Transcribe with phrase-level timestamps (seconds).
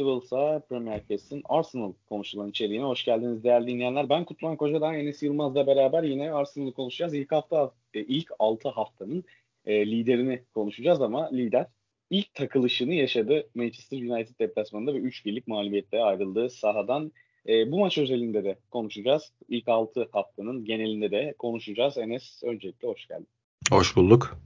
[0.00, 4.08] Invincible'sa Premier Kesin Arsenal konuşulan içeriğine hoş geldiniz değerli dinleyenler.
[4.08, 7.14] Ben Kutlan Koca'dan Enes Yılmaz'la beraber yine Arsenal'ı konuşacağız.
[7.14, 9.24] İlk hafta, e, ilk 6 haftanın
[9.66, 11.66] e, liderini konuşacağız ama lider
[12.10, 17.12] ilk takılışını yaşadı Manchester United deplasmanında ve 3 birlik mağlubiyetle ayrıldığı sahadan.
[17.48, 19.32] E, bu maç özelinde de konuşacağız.
[19.48, 21.98] İlk 6 haftanın genelinde de konuşacağız.
[21.98, 23.28] Enes öncelikle hoş geldin.
[23.70, 24.38] Hoş bulduk.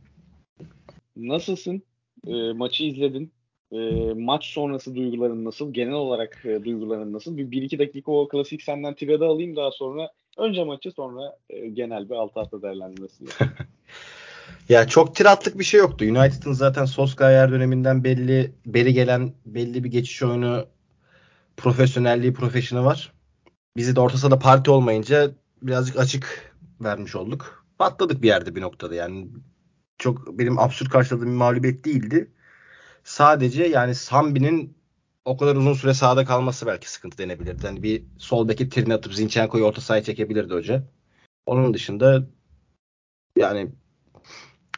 [1.17, 1.83] Nasılsın?
[2.27, 3.33] E, maçı izledin.
[3.73, 5.73] E, maç sonrası duyguların nasıl?
[5.73, 7.37] Genel olarak e, duyguların nasıl?
[7.37, 11.69] Bir, bir iki dakika o klasik senden tirada alayım daha sonra önce maçı sonra e,
[11.69, 13.25] genel bir alt hafta değerlendirmesi.
[14.69, 16.05] ya çok tiratlık bir şey yoktu.
[16.05, 20.67] United'ın zaten Solskjaer döneminden belli beri gelen belli bir geçiş oyunu
[21.57, 23.13] profesyonelliği, profesyonu var.
[23.77, 25.31] Bizi de orta sahada parti olmayınca
[25.63, 27.67] birazcık açık vermiş olduk.
[27.79, 29.29] Patladık bir yerde bir noktada yani.
[29.99, 32.31] Çok benim absürt karşıladığım bir mağlubiyet değildi.
[33.07, 34.77] Sadece yani Sambi'nin
[35.25, 37.67] o kadar uzun süre sahada kalması belki sıkıntı denebilirdi.
[37.67, 40.83] Yani bir sol beki trine atıp Zinchenko'yu orta sahaya çekebilirdi hoca.
[41.47, 42.27] Onun dışında
[43.37, 43.69] yani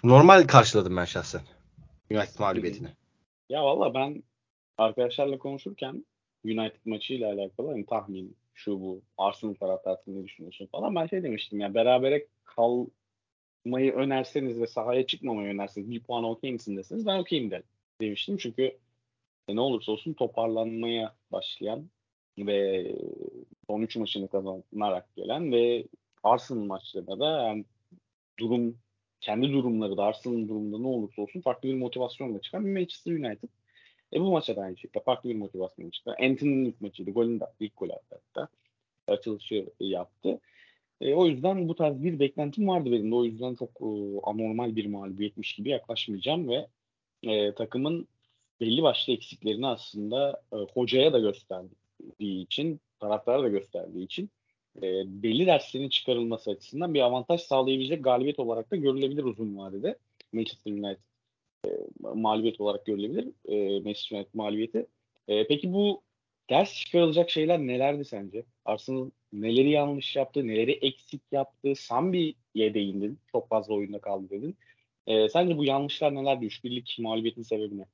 [0.05, 1.41] normal karşıladım ben şahsen
[2.11, 2.89] United mağlubiyetini.
[3.49, 4.23] Ya valla ben
[4.79, 6.05] arkadaşlarla konuşurken
[6.45, 11.61] United maçıyla alakalı hani tahmin şu bu Arsenal taraftarı ne düşünüyorsun falan ben şey demiştim
[11.61, 17.51] ya berabere kalmayı önerseniz ve sahaya çıkmamayı önerseniz bir puan okey misin deseniz ben okeyim
[17.51, 17.65] derim
[18.01, 18.37] demiştim.
[18.37, 18.79] Çünkü
[19.49, 21.91] e, ne olursa olsun toparlanmaya başlayan
[22.39, 22.93] ve
[23.67, 25.85] son 3 maçını kazanarak gelen ve
[26.23, 27.65] Arsenal maçlarında da yani
[28.39, 28.79] durum
[29.21, 33.49] kendi durumları da Arsenal'ın durumunda ne olursa olsun farklı bir motivasyonla çıkan bir Manchester United.
[34.13, 36.11] E bu maça da aynı şekilde farklı bir motivasyon çıktı.
[36.11, 37.11] Anthony'nin ilk maçıydı.
[37.11, 38.49] Golün de ilk gol attı hatta.
[39.07, 40.41] Açılışı yaptı.
[41.01, 43.15] E, o yüzden bu tarz bir beklentim vardı benim de.
[43.15, 43.87] O yüzden çok e,
[44.23, 46.67] anormal bir mağlubiyetmiş gibi yaklaşmayacağım ve
[47.23, 48.09] e, takımın
[48.61, 54.31] belli başlı eksiklerini aslında e, hocaya da gösterdiği için, taraftara da gösterdiği için
[54.77, 54.83] e,
[55.23, 59.99] belli derslerin çıkarılması açısından bir avantaj sağlayabilecek galibiyet olarak da görülebilir uzun vadede.
[60.33, 61.03] Manchester United
[61.67, 61.71] e,
[62.15, 63.29] mağlubiyet olarak görülebilir.
[63.49, 64.87] E, Manchester United mağlubiyeti.
[65.29, 66.03] E, peki bu
[66.51, 68.45] ders çıkarılacak şeyler nelerdi sence?
[68.65, 71.75] Arsenal neleri yanlış yaptı, neleri eksik yaptı?
[71.77, 73.19] Sambi'ye değindin.
[73.33, 74.57] Çok fazla oyunda kaldı dedin.
[75.09, 76.47] E, sence bu yanlışlar nelerdi?
[76.47, 77.87] 3 birlik mağlubiyetin sebebi ne?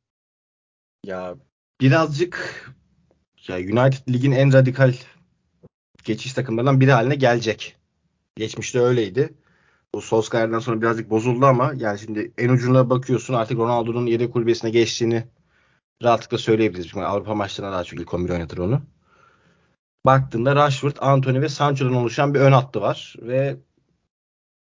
[1.04, 1.36] Ya
[1.80, 2.64] birazcık
[3.48, 4.94] ya United ligin en radikal
[6.04, 7.76] geçiş takımlarından biri haline gelecek.
[8.36, 9.34] Geçmişte öyleydi.
[9.94, 14.70] Bu Solskjaer'den sonra birazcık bozuldu ama yani şimdi en ucuna bakıyorsun artık Ronaldo'nun yedek kulübesine
[14.70, 15.24] geçtiğini
[16.02, 16.88] rahatlıkla söyleyebiliriz.
[16.88, 18.82] Çünkü Avrupa maçlarına daha çok ilk 11 oynatır onu.
[20.06, 23.56] Baktığında Rashford, Anthony ve Sancho'dan oluşan bir ön hattı var ve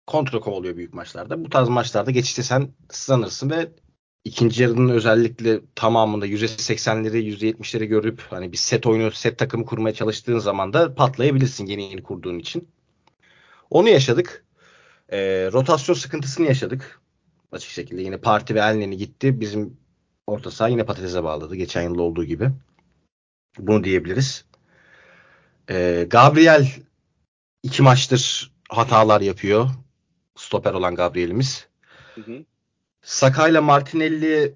[0.07, 1.45] kontra kovalıyor büyük maçlarda.
[1.45, 3.69] Bu tarz maçlarda geçişte sen sızlanırsın ve
[4.25, 10.39] ikinci yarının özellikle tamamında %80'leri %70'leri görüp hani bir set oyunu, set takımı kurmaya çalıştığın
[10.39, 12.69] zaman da patlayabilirsin yeni yeni kurduğun için.
[13.71, 14.45] Onu yaşadık.
[15.09, 15.19] E,
[15.53, 17.01] rotasyon sıkıntısını yaşadık.
[17.53, 19.41] Açık şekilde yine Parti ve Elneni gitti.
[19.41, 19.77] Bizim
[20.27, 21.57] orta saha yine patatese bağladı.
[21.57, 22.51] Geçen yıl olduğu gibi.
[23.59, 24.45] Bunu diyebiliriz.
[25.71, 26.73] E, Gabriel
[27.63, 29.71] iki maçtır hatalar yapıyor
[30.43, 31.67] stoper olan Gabriel'imiz.
[33.03, 34.55] Saka ile Martinelli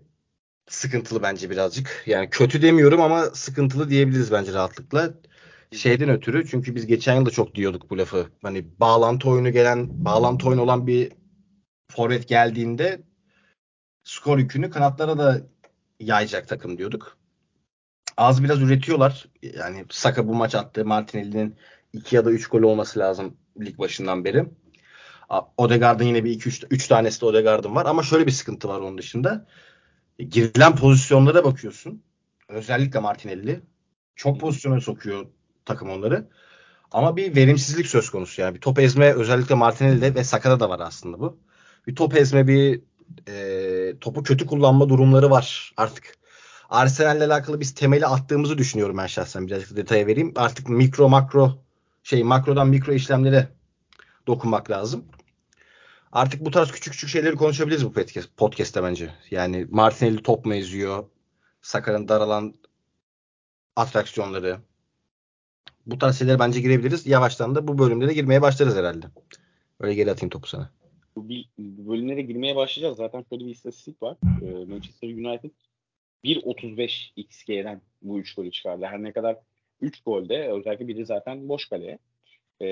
[0.69, 2.04] sıkıntılı bence birazcık.
[2.06, 5.14] Yani kötü demiyorum ama sıkıntılı diyebiliriz bence rahatlıkla.
[5.72, 8.26] Şeyden ötürü çünkü biz geçen yıl da çok diyorduk bu lafı.
[8.42, 11.12] Hani bağlantı oyunu gelen, bağlantı oyunu olan bir
[11.92, 13.03] forvet geldiğinde
[14.04, 15.41] skor yükünü kanatlara da
[16.00, 17.16] yayacak takım diyorduk.
[18.16, 19.28] Az biraz üretiyorlar.
[19.42, 20.84] Yani Saka bu maç attı.
[20.84, 21.56] Martinelli'nin
[21.92, 24.47] 2 ya da 3 gol olması lazım lig başından beri.
[25.56, 28.81] Odegaard'ın yine bir 2 3 3 tanesi de Odegaard'ın var ama şöyle bir sıkıntı var
[28.81, 29.47] onun dışında.
[30.19, 32.03] E, girilen pozisyonlara bakıyorsun.
[32.48, 33.60] Özellikle Martinelli
[34.16, 35.26] çok pozisyona sokuyor
[35.65, 36.28] takım onları.
[36.92, 38.54] Ama bir verimsizlik söz konusu yani.
[38.54, 41.39] Bir top ezme özellikle Martinelli'de ve Saka'da da var aslında bu.
[41.86, 42.80] Bir top ezme bir
[43.28, 46.16] e, topu kötü kullanma durumları var artık.
[46.71, 49.47] Arsenal'le alakalı biz temeli attığımızı düşünüyorum ben şahsen.
[49.47, 50.33] Birazcık detaya vereyim.
[50.36, 51.59] Artık mikro makro
[52.03, 53.48] şey makrodan mikro işlemlere
[54.27, 55.04] dokunmak lazım.
[56.16, 59.10] Artık bu tarz küçük küçük şeyleri konuşabiliriz bu podcast, podcast'te bence.
[59.30, 61.04] Yani Martinelli top mu eziyor?
[61.60, 62.54] Sakar'ın daralan
[63.77, 64.59] atraksiyonları.
[65.86, 67.07] Bu tarz şeylere bence girebiliriz.
[67.07, 69.07] Yavaştan da bu bölümde de girmeye başlarız herhalde.
[69.80, 70.71] Öyle geri atayım topu sana.
[71.16, 71.28] Bu,
[71.59, 72.97] bu bölümlere girmeye başlayacağız.
[72.97, 74.16] Zaten şöyle bir istatistik var.
[74.42, 75.51] Ee, Manchester United
[76.24, 78.86] 1.35 XG'den bu 3 golü çıkardı.
[78.86, 79.36] Her ne kadar
[79.80, 81.98] 3 golde özellikle biri zaten boş kaleye.
[82.62, 82.66] E,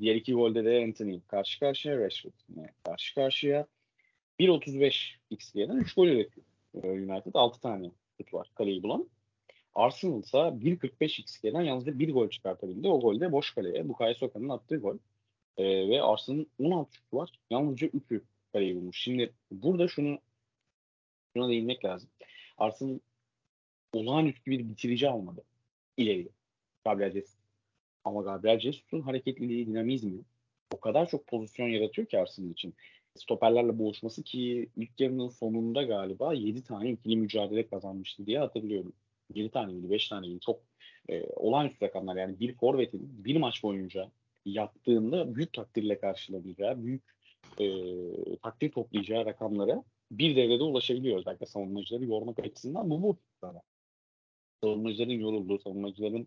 [0.00, 2.32] diğer iki golde de Anthony karşı karşıya, Rashford
[2.84, 3.66] karşı karşıya.
[4.40, 6.46] 1.35 XG'den 3 gol üretiyor.
[6.74, 9.08] E, United 6 tane şut var kaleyi bulan.
[9.74, 12.88] Arsenal ise 1.45 XG'den yalnızca bir gol çıkartabildi.
[12.88, 13.88] O gol de boş kaleye.
[13.88, 14.98] Bukayo Saka'nın attığı gol.
[15.56, 17.30] Ee, ve Arsenal'ın 16 şutu var.
[17.50, 18.22] Yalnızca 3'ü
[18.52, 19.00] kaleyi bulmuş.
[19.00, 20.18] Şimdi burada şunu
[21.36, 22.10] şuna değinmek lazım.
[22.58, 22.98] Arsenal
[23.92, 25.44] olağanüstü bir bitirici almadı.
[25.96, 26.28] İleri.
[26.84, 27.37] Gabriel Jesus.
[28.04, 30.20] Ama Gabriel Jesus'un hareketliliği, dinamizmi
[30.74, 32.74] o kadar çok pozisyon yaratıyor ki Arsenal için.
[33.16, 38.92] Stoperlerle boğuşması ki ilk yarının sonunda galiba 7 tane ikili mücadele kazanmıştı diye hatırlıyorum.
[39.34, 40.40] 7 tane miydi, 5 tane miydi?
[40.40, 40.60] Çok
[41.08, 42.16] e, olağanüstü rakamlar.
[42.16, 44.10] Yani bir forvetin bir maç boyunca
[44.44, 47.02] yaptığında büyük takdirle karşılayacağı, büyük
[47.60, 47.66] e,
[48.42, 51.18] takdir toplayacağı rakamlara bir devrede ulaşabiliyor.
[51.18, 53.18] Özellikle savunmacıları yormak açısından bu bu.
[54.62, 56.26] Savunmacıların yorulduğu, savunmacıların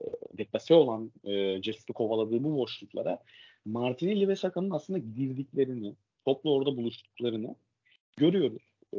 [0.00, 0.02] e,
[0.38, 3.18] deplase olan e, Cesus'u kovaladığı bu boşluklara
[3.64, 5.94] Martinelli ve Saka'nın aslında girdiklerini,
[6.24, 7.56] topla orada buluştuklarını
[8.16, 8.62] görüyoruz.
[8.92, 8.98] E,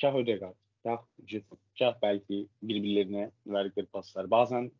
[0.00, 4.30] kah Ödegaard, kah Jesus, kah belki birbirlerine verdikleri paslar.
[4.30, 4.72] Bazen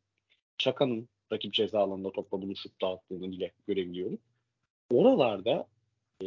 [0.59, 4.21] Çaka'nın rakip ceza alanında topla buluşup dağıttığını bile görebiliyoruz.
[4.91, 5.67] Oralarda
[6.21, 6.27] e,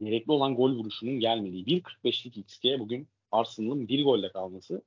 [0.00, 4.82] gerekli olan gol vuruşunun gelmediği 1.45'lik XG bugün Arsenal'ın bir golle kalması.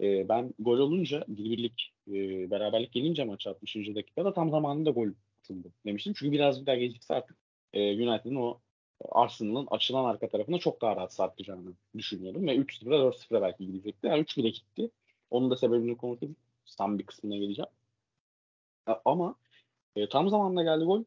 [0.00, 3.76] E, ben gol olunca bir birlik e, beraberlik gelince maç 60.
[3.76, 5.08] dakikada tam zamanında gol
[5.40, 6.12] atıldı demiştim.
[6.16, 7.36] Çünkü biraz bir daha gecikse artık
[7.72, 8.60] e, United'ın o
[9.10, 12.46] Arsenal'ın açılan arka tarafına çok daha rahat sarkacağını düşünüyordum.
[12.46, 14.06] Ve 3-0'a 4-0'a belki gidecekti.
[14.06, 14.90] Yani 3 bile gitti.
[15.30, 16.36] Onun da sebebini konuşuruz.
[16.78, 17.70] Tam bir kısmına geleceğim.
[19.04, 19.34] Ama
[19.96, 21.04] e, tam zamanında geldi gol.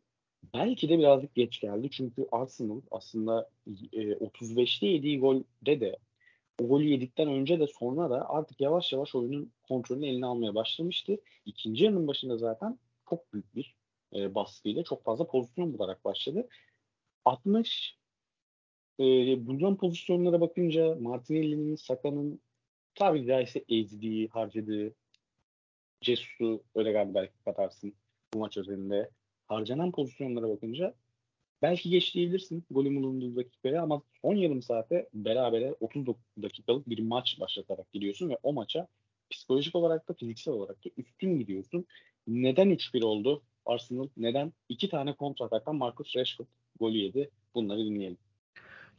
[0.53, 1.89] Belki de birazcık geç geldi.
[1.91, 3.49] Çünkü Arsenal aslında
[3.93, 5.97] e, 35'te yediği golde de
[6.59, 11.17] o golü yedikten önce de sonra da artık yavaş yavaş oyunun kontrolünü eline almaya başlamıştı.
[11.45, 13.75] İkinci yarının başında zaten çok büyük bir
[14.15, 16.47] e, baskıyla çok fazla pozisyon bularak başladı.
[17.25, 17.97] 60
[18.99, 19.03] e,
[19.47, 22.41] bulunan pozisyonlara bakınca Martinelli'nin, Saka'nın
[22.95, 24.93] tabii caizse ezdiği, harcadığı
[26.01, 27.93] Cesus'u öyle galiba belki katarsın
[28.33, 29.09] bu maç özelinde.
[29.47, 30.93] Harcanan pozisyonlara bakınca
[31.61, 36.05] belki geç diyebilirsin golün bulunduğu dakikaya ama son yarım saate berabere 30
[36.41, 38.87] dakikalık bir maç başlatarak gidiyorsun ve o maça
[39.29, 41.85] psikolojik olarak da fiziksel olarak da üstün gidiyorsun.
[42.27, 44.07] Neden 3-1 oldu Arsenal?
[44.17, 44.53] Neden?
[44.69, 46.47] iki tane kontra ataktan Marcus Rashford
[46.79, 47.29] golü yedi.
[47.55, 48.17] Bunları dinleyelim.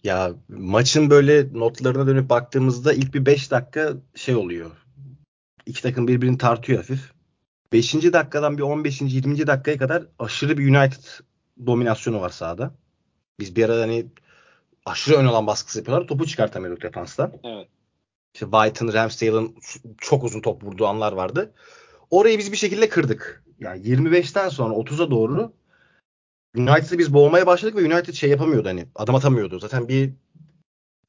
[0.05, 4.71] Ya maçın böyle notlarına dönüp baktığımızda ilk bir 5 dakika şey oluyor.
[5.67, 7.13] İki takım birbirini tartıyor hafif.
[7.73, 7.95] 5.
[7.95, 9.01] dakikadan bir 15.
[9.01, 9.47] 20.
[9.47, 11.05] dakikaya kadar aşırı bir United
[11.67, 12.75] dominasyonu var sahada.
[13.41, 14.07] Biz bir ara hani
[14.87, 16.07] aşırı ön alan baskısı yapıyorlar.
[16.07, 17.33] Topu çıkartamıyorduk defanstan.
[17.45, 17.69] Evet.
[18.35, 19.57] İşte White'ın, Ramsdale'ın
[19.99, 21.53] çok uzun top vurduğu anlar vardı.
[22.11, 23.45] Orayı biz bir şekilde kırdık.
[23.61, 25.53] Yani 25'ten sonra 30'a doğru
[26.57, 29.59] United'ı biz boğmaya başladık ve United şey yapamıyordu hani adım atamıyordu.
[29.59, 30.13] Zaten bir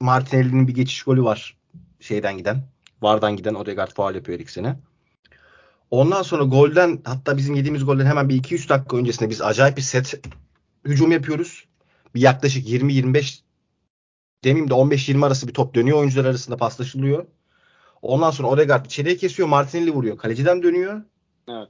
[0.01, 1.57] Martinelli'nin bir geçiş golü var
[2.00, 2.63] şeyden giden.
[3.01, 4.79] Vardan giden Odegaard faal yapıyor ikisine.
[5.91, 9.81] Ondan sonra golden hatta bizim yediğimiz golden hemen bir 2-3 dakika öncesinde biz acayip bir
[9.81, 10.21] set
[10.85, 11.65] hücum yapıyoruz.
[12.15, 13.39] Bir yaklaşık 20-25
[14.44, 17.25] demeyeyim de 15-20 arası bir top dönüyor oyuncular arasında paslaşılıyor.
[18.01, 19.47] Ondan sonra Odegaard içeriye kesiyor.
[19.47, 20.18] Martinelli vuruyor.
[20.18, 21.01] Kaleciden dönüyor.
[21.47, 21.69] Evet.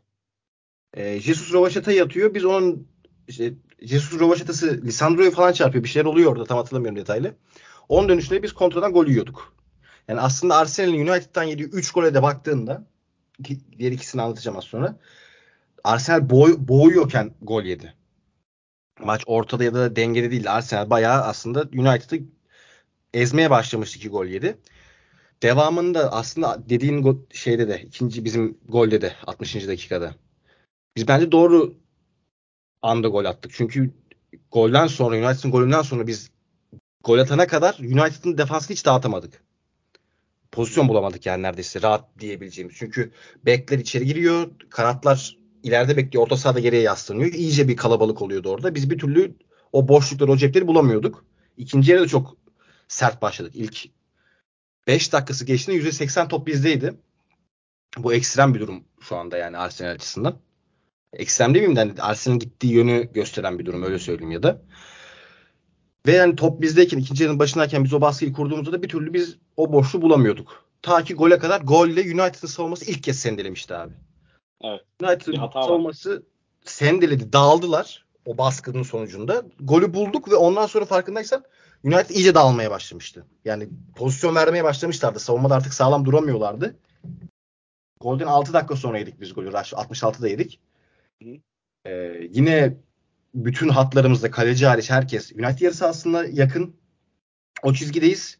[0.93, 2.33] E, Jesus Rovaşata'yı atıyor.
[2.33, 2.87] Biz onun
[3.27, 5.83] işte Jesus Rovaşata'sı Lisandro'yu falan çarpıyor.
[5.83, 6.45] Bir şeyler oluyor orada.
[6.45, 7.35] Tam hatırlamıyorum detaylı.
[7.89, 9.53] Onun dönüşünde biz kontradan gol yiyorduk.
[10.07, 12.85] Yani aslında Arsenal'in United'dan yediği 3 gole de baktığında
[13.79, 14.97] diğer ikisini anlatacağım az sonra.
[15.83, 17.93] Arsenal boy, boğuyorken gol yedi.
[18.99, 20.53] Maç ortada ya da dengede değil.
[20.53, 22.23] Arsenal bayağı aslında United'ı
[23.13, 24.57] ezmeye başlamıştı ki gol yedi.
[25.43, 29.67] Devamında aslında dediğin go- şeyde de ikinci bizim golde de 60.
[29.67, 30.15] dakikada.
[30.95, 31.75] Biz bence doğru
[32.81, 33.51] anda gol attık.
[33.55, 33.93] Çünkü
[34.51, 36.31] golden sonra United'ın golünden sonra biz
[37.03, 39.43] gol atana kadar United'ın defansını hiç dağıtamadık.
[40.51, 42.75] Pozisyon bulamadık yani neredeyse rahat diyebileceğimiz.
[42.77, 43.11] Çünkü
[43.45, 44.51] bekler içeri giriyor.
[44.69, 46.23] Kanatlar ileride bekliyor.
[46.23, 47.33] Orta sahada geriye yaslanıyor.
[47.33, 48.75] İyice bir kalabalık oluyordu orada.
[48.75, 49.35] Biz bir türlü
[49.71, 51.25] o boşlukları, o cepleri bulamıyorduk.
[51.57, 52.37] İkinci yarıda çok
[52.87, 53.51] sert başladık.
[53.55, 53.89] İlk
[54.87, 56.93] 5 dakikası geçtiğinde %80 top bizdeydi.
[57.97, 60.39] Bu ekstrem bir durum şu anda yani Arsenal açısından.
[61.13, 61.77] Ekstrem değil miyim?
[61.77, 64.61] Yani Arsenal'in gittiği yönü gösteren bir durum öyle söyleyeyim ya da.
[66.07, 69.37] Ve yani top bizdeyken ikinci yarının başındayken biz o baskıyı kurduğumuzda da bir türlü biz
[69.57, 70.65] o boşluğu bulamıyorduk.
[70.81, 73.93] Ta ki gole kadar golle United'ın savunması ilk kez sendelemişti abi.
[74.63, 74.81] Evet.
[75.01, 76.21] United'ın savunması var.
[76.65, 79.43] sendeledi, dağıldılar o baskının sonucunda.
[79.59, 81.43] Golü bulduk ve ondan sonra farkındaysan
[81.83, 83.25] United iyice dağılmaya başlamıştı.
[83.45, 85.19] Yani pozisyon vermeye başlamışlardı.
[85.19, 86.75] Savunmada artık sağlam duramıyorlardı.
[88.01, 89.49] Golden 6 dakika sonra yedik biz golü.
[89.49, 90.59] 66'da yedik.
[91.85, 91.91] Ee,
[92.29, 92.77] yine
[93.35, 96.75] bütün hatlarımızda kaleci hariç herkes United yarısı aslında yakın.
[97.63, 98.37] O çizgideyiz.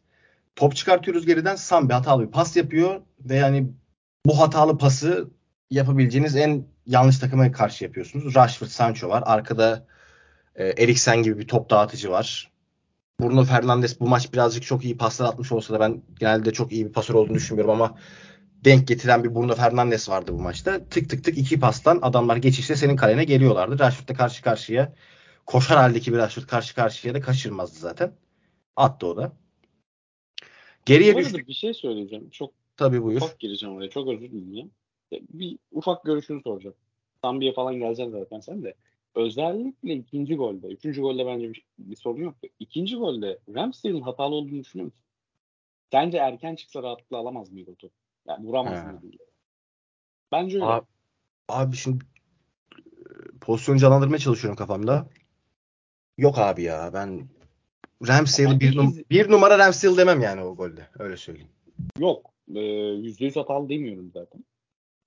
[0.56, 1.56] Top çıkartıyoruz geriden.
[1.56, 3.68] Sam bir hatalı bir pas yapıyor ve yani
[4.26, 5.30] bu hatalı pası
[5.70, 8.34] yapabileceğiniz en yanlış takıma karşı yapıyorsunuz.
[8.34, 9.22] Rashford, Sancho var.
[9.26, 9.86] Arkada
[10.54, 12.50] e, Eriksen gibi bir top dağıtıcı var.
[13.20, 16.86] Bruno Fernandes bu maç birazcık çok iyi paslar atmış olsa da ben genelde çok iyi
[16.86, 17.98] bir pasör olduğunu düşünmüyorum ama
[18.64, 20.88] denk getiren bir Bruno Fernandes vardı bu maçta.
[20.88, 23.78] Tık tık tık iki pastan adamlar geçişte senin kalene geliyorlardı.
[23.78, 24.94] Rashford'la karşı karşıya
[25.46, 28.12] koşar haldeki bir Rashford karşı karşıya da kaçırmazdı zaten.
[28.76, 29.32] Attı o da.
[30.86, 31.48] Geriye düştük.
[31.48, 32.30] bir şey söyleyeceğim.
[32.30, 33.20] Çok Tabii buyur.
[33.20, 33.90] ufak gireceğim oraya.
[33.90, 34.70] Çok özür dileyeceğim.
[35.12, 36.76] Bir ufak görüşünü soracağım.
[37.22, 38.74] Sambi'ye falan geleceksin zaten sen de.
[39.14, 40.66] Özellikle ikinci golde.
[40.66, 42.34] Üçüncü golde bence bir, bir sorun yok.
[42.60, 45.04] İkinci golde Ramsdale'in hatalı olduğunu düşünüyor musun?
[45.92, 47.94] Sence erken çıksa rahatlıkla alamaz mıydı o topu?
[48.28, 49.16] Yani vuramaz mıydı?
[50.32, 50.66] Bence öyle.
[50.66, 50.86] Abi,
[51.48, 52.04] abi şimdi
[52.76, 53.02] e,
[53.40, 55.08] pozisyonu canlandırmaya çalışıyorum kafamda.
[56.18, 57.28] Yok abi ya ben
[58.00, 60.88] Ben bir, num- bir numara Ramsdale demem yani o golde.
[60.98, 61.48] Öyle söyleyeyim.
[61.98, 62.30] Yok.
[62.54, 64.44] Ee, Yüzde yüz hatalı demiyorum zaten.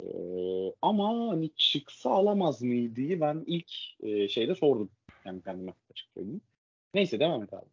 [0.03, 3.21] Ee, ama hani çıksa alamaz mıydı?
[3.21, 3.71] Ben ilk
[4.03, 4.89] e, şeyde sordum.
[5.25, 6.41] Yani kendime açık söyleyeyim.
[6.93, 7.65] Neyse devam et abi.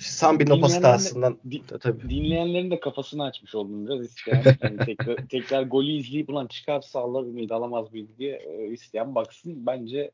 [0.00, 2.08] Sambi'nin o pas Dinleyenler- hatasından Di- tabii.
[2.10, 4.42] dinleyenlerin de kafasını açmış oldum biraz isteyen.
[4.62, 9.66] Yani tekrar, tekrar golü izleyip ulan çıkarsa alır mıydı alamaz mıydı diye e, isteyen baksın.
[9.66, 10.10] Bence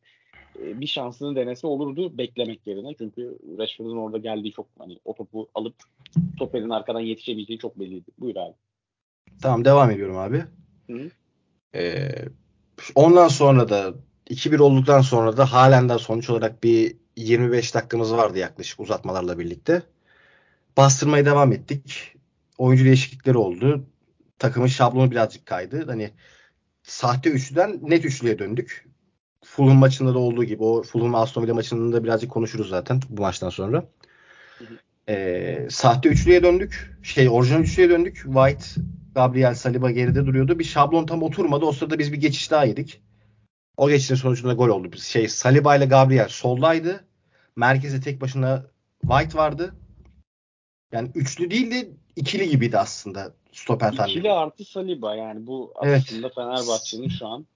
[0.59, 2.95] e, bir şansını denese olurdu beklemek yerine.
[2.99, 5.75] Çünkü Rashford'un orada geldiği çok hani o topu alıp
[6.35, 8.11] stoperin arkadan yetişebileceği çok belliydi.
[8.19, 8.55] Buyur abi.
[9.41, 10.45] Tamam devam ediyorum abi.
[10.91, 11.11] Hı.
[11.75, 12.09] Ee,
[12.95, 13.95] ondan sonra da
[14.31, 19.83] 2-1 olduktan sonra da halen de sonuç olarak bir 25 dakikamız vardı yaklaşık uzatmalarla birlikte.
[20.77, 22.15] Bastırmaya devam ettik.
[22.59, 23.87] Oyuncu değişiklikleri oldu.
[24.39, 25.87] Takımın şablonu birazcık kaydı.
[25.87, 26.11] Hani
[26.83, 28.89] sahte üçlüden net üçlüye döndük.
[29.45, 33.23] Fulham maçında da olduğu gibi o Fulham Aston Villa maçında da birazcık konuşuruz zaten bu
[33.23, 33.89] maçtan sonra.
[34.59, 34.79] Hı hı.
[35.09, 36.97] Ee, sahte üçlüye döndük.
[37.03, 38.17] Şey orijinal üçlüye döndük.
[38.17, 38.65] White,
[39.15, 40.59] Gabriel, Saliba geride duruyordu.
[40.59, 41.65] Bir şablon tam oturmadı.
[41.65, 43.01] O sırada biz bir geçiş daha yedik.
[43.77, 44.97] O geçişin sonucunda gol oldu.
[44.97, 47.05] Şey Saliba ile Gabriel soldaydı.
[47.57, 48.67] Merkezde tek başına
[49.01, 49.75] White vardı.
[50.93, 54.11] Yani üçlü değil de ikili gibiydi aslında stoper tandemi.
[54.11, 56.03] İkili artı Saliba yani bu Evet.
[56.07, 57.47] aslında Fenerbahçe'nin şu an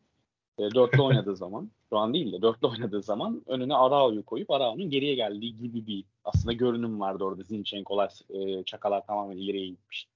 [0.59, 4.91] e, dörtlü oynadığı zaman şu an değil de dörtlü oynadığı zaman önüne Arao'yu koyup Arao'nun
[4.91, 7.43] geriye geldiği gibi bir aslında görünüm vardı orada.
[7.43, 10.09] Zinchenko'lar, e, Çakalar tamamen ileriye gitmiş.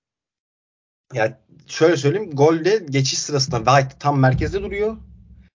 [1.14, 1.34] Yani
[1.66, 2.30] şöyle söyleyeyim.
[2.30, 4.96] Golde geçiş sırasında White tam merkezde duruyor.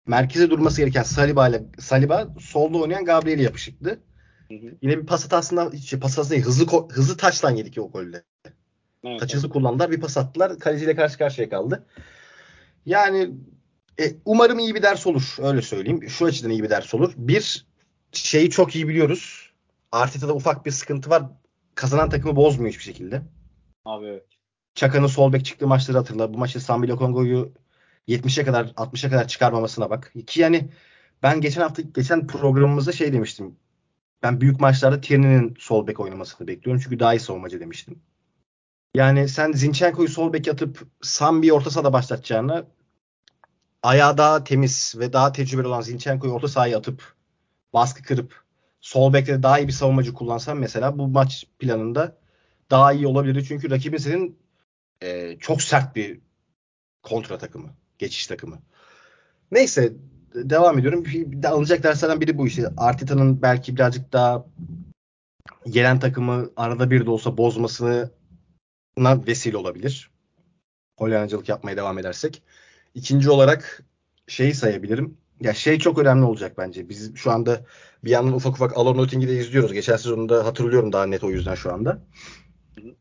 [0.08, 4.00] Merkeze durması gereken Saliba ile Saliba solda oynayan Gabriel'e yapışıktı.
[4.48, 4.78] Hı hı.
[4.82, 8.24] Yine bir pas hatasından şey, pas hatası değil, hızlı hızlı taçtan yedik o golde.
[9.04, 9.92] Evet, Taç hızlı kullandılar.
[9.92, 10.60] Bir pas attılar.
[10.60, 11.86] Kaleciyle karşı karşıya kaldı.
[12.86, 13.32] Yani
[14.00, 15.36] e, umarım iyi bir ders olur.
[15.40, 16.10] Öyle söyleyeyim.
[16.10, 17.14] Şu açıdan iyi bir ders olur.
[17.18, 17.66] Bir
[18.12, 19.52] şeyi çok iyi biliyoruz.
[19.92, 21.24] Arteta'da ufak bir sıkıntı var.
[21.76, 23.22] Kazanan takımı bozmuyor hiçbir şekilde.
[23.86, 24.35] Abi evet.
[24.76, 26.34] Çaka'nın sol bek çıktığı maçları hatırla.
[26.34, 27.54] Bu maçta Sambi Lokongo'yu
[28.08, 30.14] 70'e kadar 60'a kadar çıkarmamasına bak.
[30.28, 30.70] Ki yani
[31.24, 33.56] ben geçen hafta geçen programımızda şey demiştim.
[34.24, 36.82] Ben büyük maçlarda Tierney'nin sol bek oynamasını bekliyorum.
[36.84, 38.02] Çünkü daha iyi savunmacı demiştim.
[38.96, 42.66] Yani sen Zinchenko'yu sol bek atıp Sambi'yi orta sahada başlatacağına
[43.84, 47.16] ayağı daha temiz ve daha tecrübeli olan Zinchenko'yu orta sahaya atıp
[47.74, 48.44] baskı kırıp
[48.82, 52.18] sol bekte daha iyi bir savunmacı kullansan mesela bu maç planında
[52.72, 53.46] daha iyi olabilirdi.
[53.48, 54.45] Çünkü rakibin senin
[55.02, 56.20] e, çok sert bir
[57.04, 57.70] kontra takımı.
[58.00, 58.60] Geçiş takımı.
[59.52, 59.94] Neyse
[60.36, 61.06] devam ediyorum.
[61.14, 62.70] De alınacak derslerden biri bu işte.
[62.78, 64.46] Arteta'nın belki birazcık daha
[65.70, 68.10] gelen takımı arada bir de olsa bozmasına
[69.00, 70.12] vesile olabilir.
[70.98, 72.44] Hollandacılık yapmaya devam edersek.
[72.94, 73.84] İkinci olarak
[74.28, 75.18] şeyi sayabilirim.
[75.42, 76.90] Ya şey çok önemli olacak bence.
[76.90, 77.66] Biz şu anda
[78.04, 79.74] bir yandan ufak ufak Alon Notting'i de izliyoruz.
[79.74, 82.02] Geçen sezonunda hatırlıyorum daha net o yüzden şu anda.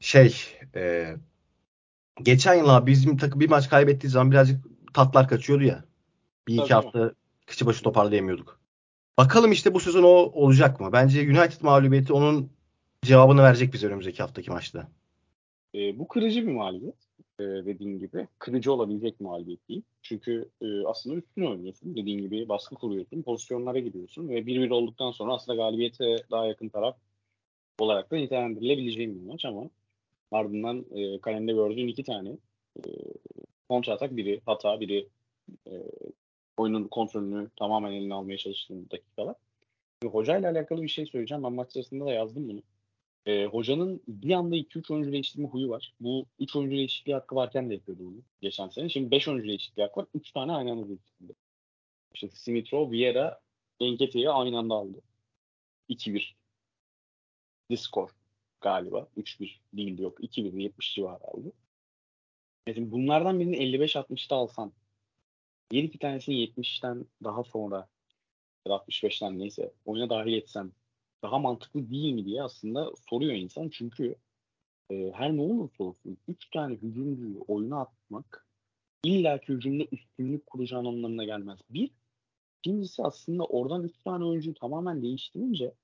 [0.01, 0.37] Şey
[0.75, 1.15] e,
[2.23, 5.85] geçen yıl abi bizim takım bir maç kaybettiği zaman birazcık tatlar kaçıyordu ya.
[6.49, 6.73] Bir iki Tabii.
[6.73, 7.12] hafta
[7.47, 8.61] kıçı başı toparlayamıyorduk.
[9.18, 10.90] Bakalım işte bu sezon o olacak mı?
[10.92, 12.50] Bence United mağlubiyeti onun
[13.02, 14.88] cevabını verecek bize önümüzdeki haftaki maçta.
[15.75, 16.94] E, bu kırıcı bir mağlubiyet.
[17.40, 18.28] E, dediğin gibi.
[18.38, 19.83] Kırıcı olabilecek mağlubiyet değil.
[20.02, 21.97] Çünkü e, aslında üstüne oynuyorsun.
[21.97, 23.23] Dediğin gibi baskı kuruyorsun.
[23.23, 24.28] Pozisyonlara gidiyorsun.
[24.28, 26.97] Ve 1-1 olduktan sonra aslında galibiyete daha yakın taraf
[27.78, 29.71] olarak da nitelendirilebileceğim bir maç ama
[30.35, 32.31] ardından e, kalemde gördüğün iki tane
[32.76, 32.83] e,
[33.69, 35.09] kontra atak biri hata biri
[35.67, 35.73] e,
[36.57, 39.37] oyunun kontrolünü tamamen eline almaya çalıştığın dakikalar.
[40.05, 41.45] Ve hocayla alakalı bir şey söyleyeceğim.
[41.45, 42.62] Ben maç sırasında da yazdım bunu.
[43.26, 45.95] E, hocanın bir anda 2-3 oyuncu değiştirme huyu var.
[46.00, 48.88] Bu 3 oyuncu değişikliği hakkı varken de yapıyordu bunu geçen sene.
[48.88, 50.07] Şimdi 5 oyuncu değişikliği hakkı var.
[50.14, 51.33] 3 tane aynı anda değiştirdi.
[52.14, 53.41] İşte Smith-Rowe, Vieira,
[53.81, 55.03] Enkete'yi aynı anda aldı.
[55.88, 56.35] 2-1.
[57.71, 58.11] Discord
[58.64, 59.09] galiba.
[59.16, 60.21] 3-1 değildi yok.
[60.21, 61.52] 2-1 70 civarı aldı.
[62.66, 64.73] Mesela bunlardan birini 55-60'ta alsan
[65.71, 67.88] diğer iki tanesini 70'ten daha sonra
[68.66, 70.73] ya da 65'ten neyse oyuna dahil etsen
[71.23, 73.68] daha mantıklı değil mi diye aslında soruyor insan.
[73.68, 74.16] Çünkü
[74.90, 78.47] e, her ne olursa olsun 3 tane hücumcuyu oyuna atmak
[79.04, 81.59] illa ki hücumda üstünlük kuracağın anlamına gelmez.
[81.71, 81.90] Bir,
[82.59, 85.75] ikincisi aslında oradan 3 tane oyuncuyu tamamen değiştirince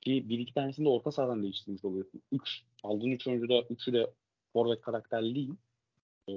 [0.00, 2.22] ki bir iki tanesini de orta sahadan değiştirmiş oluyorsun.
[2.32, 4.12] 3 aldığın 3 oyuncu da 3'ü de
[4.52, 5.54] forvet karakterli değil.
[6.28, 6.32] Ee,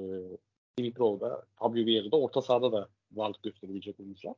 [0.79, 4.35] Dimitro'da, Fabio Vieira'da orta sahada da varlık gösterebilecek oyuncular.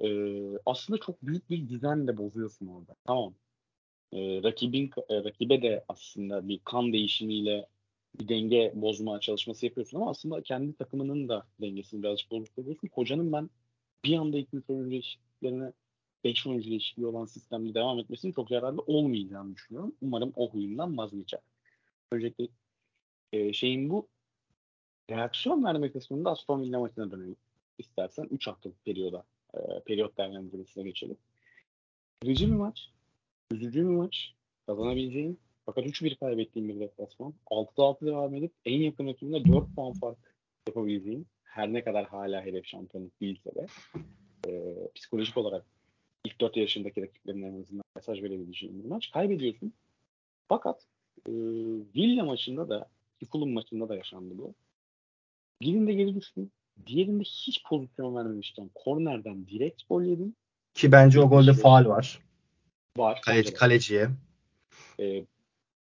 [0.00, 2.94] Ee, aslında çok büyük bir düzen de bozuyorsun orada.
[3.06, 3.34] Tamam.
[4.12, 7.66] Ee, rakibin e, rakibe de aslında bir kan değişimiyle
[8.20, 12.88] bir denge bozma çalışması yapıyorsun ama aslında kendi takımının da dengesini birazcık bozuyorsun.
[12.92, 13.50] Hocanın ben
[14.04, 15.72] bir anda 2-3 oyuncu değişikliklerine
[16.24, 19.94] 5 oyuncu değişikliği olan sistemde devam etmesinin çok yararlı olmayacağını düşünüyorum.
[20.02, 21.40] Umarım o huyundan vazgeçer.
[22.12, 22.48] Öncelikle
[23.32, 24.08] e, şeyin bu
[25.10, 27.36] reaksiyon verme kısmında Aston Villa maçına dönelim.
[27.78, 31.16] İstersen 3 haftalık periyoda e, periyot değerlendirmesine geçelim.
[32.20, 32.90] Kırıcı bir maç.
[33.52, 34.34] Üzücü bir maç.
[34.66, 37.34] Kazanabileceğin fakat 3-1 kaybettiğim bir deplasman.
[37.46, 40.18] 6'da 6 devam edip en yakın rakibine 4 puan fark
[40.68, 43.66] yapabileceğin her ne kadar hala hedef şampiyonluk değilse de
[44.48, 45.66] e, psikolojik olarak
[46.24, 49.10] ilk 4 yarışındaki rakiplerine en azından mesaj verebileceğin bir maç.
[49.10, 49.72] Kaybediyorsun.
[50.48, 50.86] Fakat
[51.26, 51.32] e,
[51.94, 52.88] Villa maçında da
[53.32, 54.54] Fulham maçında da yaşandı bu.
[55.62, 56.52] Birinde geri düştün.
[56.86, 60.36] Diğerinde hiç pozisyon vermemişten kornerden direkt gol yedin.
[60.74, 62.22] Ki bence o golde faal var.
[62.96, 63.20] Var.
[63.22, 64.08] Kaleci, kaleciye.
[65.00, 65.24] E,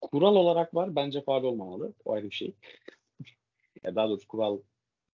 [0.01, 0.95] kural olarak var.
[0.95, 1.93] Bence faal olmamalı.
[2.05, 2.53] O ayrı bir şey.
[3.83, 4.59] ya daha doğrusu kuralla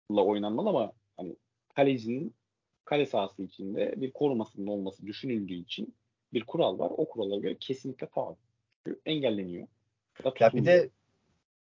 [0.09, 1.35] oynanmalı ama hani
[1.75, 2.35] kalecinin
[2.85, 5.95] kale sahası içinde bir korumasının olması düşünüldüğü için
[6.33, 6.91] bir kural var.
[6.97, 8.35] O kurala göre kesinlikle faul.
[9.05, 9.67] Engelleniyor.
[10.25, 10.89] Ya, ya bir de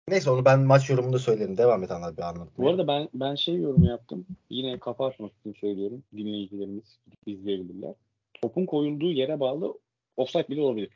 [0.07, 1.57] neyse onu ben maç yorumunda söylerim.
[1.57, 2.65] Devam et anlat bir anlatmaya.
[2.65, 4.25] Bu arada ben ben şey yorumu yaptım.
[4.49, 6.03] Yine kafa açmak için söylüyorum.
[6.17, 7.93] Dinleyicilerimiz izleyebilirler.
[8.41, 9.79] Topun koyulduğu yere bağlı
[10.17, 10.89] offside bile olabilir.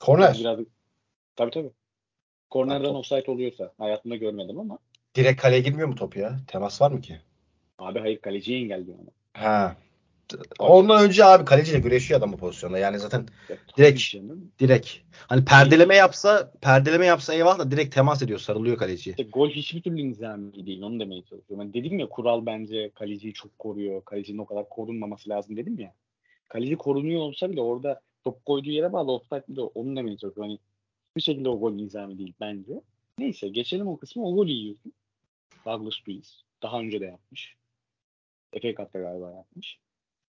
[0.00, 0.36] Korner.
[0.40, 0.58] Biraz,
[1.36, 1.70] tabii tabii.
[2.50, 4.78] Kornerden offside oluyorsa hayatımda görmedim ama.
[5.14, 6.40] Direkt kaleye girmiyor mu top ya?
[6.46, 7.20] Temas var mı ki?
[7.78, 9.10] Abi hayır kaleciyi engelliyor ama.
[9.32, 9.76] Ha.
[10.58, 12.78] Ondan önce abi kaleciyle güreşiyor adam bu pozisyonda.
[12.78, 14.52] Yani zaten ya, direkt canım.
[14.60, 14.90] direkt.
[15.26, 19.16] Hani perdeleme yapsa perdeleme yapsa eyvallah da direkt temas ediyor, sarılıyor kaleciye.
[19.18, 20.82] İşte gol hiçbir türlü nizami değil.
[20.82, 21.66] Onu demeye çalışıyorum.
[21.66, 24.04] Yani dedim ya kural bence kaleciyi çok koruyor.
[24.04, 25.94] Kalecinin o kadar korunmaması lazım dedim ya.
[26.48, 30.50] Kaleci korunuyor olsa bile orada top koyduğu yere bağlı offside bile onu demeye çalışıyorum.
[30.50, 30.58] Hani
[31.16, 32.80] bir şekilde o gol nizami değil bence.
[33.18, 34.26] Neyse geçelim o kısmı.
[34.26, 34.92] O golü yiyorsun.
[35.66, 36.42] Douglas Luiz.
[36.62, 37.56] Daha önce de yapmış.
[38.62, 39.78] FA Cup'ta galiba yapmış.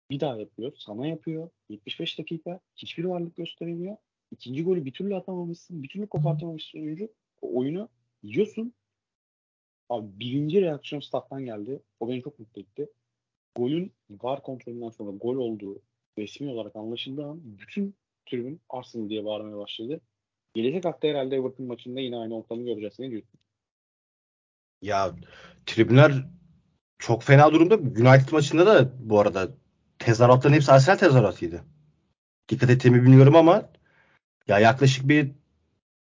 [0.10, 0.74] Bir daha yapıyor.
[0.78, 1.50] Sana yapıyor.
[1.70, 2.60] 75 dakika.
[2.76, 3.98] Hiçbir varlık gösteremiyor.
[4.32, 5.84] İkinci golü bir türlü atamamışsın.
[5.84, 7.10] Bir türlü kopartamamışsın oyuncu.
[7.42, 7.90] O oyunu
[8.24, 8.74] yiyorsun.
[9.90, 11.82] Abi birinci reaksiyon stat'tan geldi.
[12.00, 12.90] O beni çok mutlu etti.
[13.56, 15.82] Golün var kontrolünden sonra gol olduğu
[16.18, 20.02] resmi olarak anlaşıldığı an bütün tribün Arsenal diye bağırmaya başladı.
[20.54, 23.00] Gelecek hafta herhalde Everton maçında yine aynı ortamı göreceğiz.
[23.00, 23.40] Ne diyorsun?
[24.82, 25.16] Ya
[25.66, 26.12] tribünler
[27.02, 27.76] çok fena durumda.
[27.76, 29.50] United maçında da bu arada
[30.00, 31.64] tezahüratların hepsi Arsenal tezahüratıydı.
[32.50, 33.70] Dikkat ettiğimi bilmiyorum ama
[34.48, 35.32] ya yaklaşık bir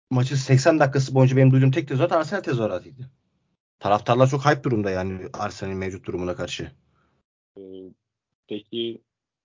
[0.10, 3.10] maçın 80 dakikası boyunca benim duyduğum tek tezahürat Arsenal tezahüratıydı.
[3.80, 6.72] Taraftarlar çok hype durumda yani Arsenal'in mevcut durumuna karşı.
[7.58, 7.62] Ee,
[8.48, 9.02] peki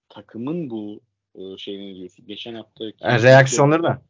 [0.08, 1.00] takımın bu
[1.34, 2.26] e, şeyini diyorsun?
[2.26, 4.02] Geçen hafta yani reaksiyonları da.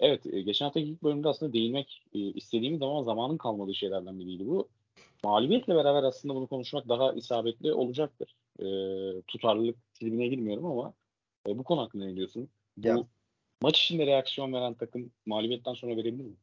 [0.00, 4.46] Evet, e, geçen haftaki ilk bölümde aslında değinmek e, istediğimiz ama zamanın kalmadığı şeylerden biriydi
[4.46, 4.68] bu
[5.24, 8.36] mağlubiyetle beraber aslında bunu konuşmak daha isabetli olacaktır.
[8.58, 8.66] E,
[9.26, 10.94] tutarlılık tribine girmiyorum ama
[11.48, 12.48] e, bu konu hakkında ne diyorsun?
[12.76, 13.06] Bu ya.
[13.62, 16.36] maç içinde reaksiyon veren takım mağlubiyetten sonra verebilir mi?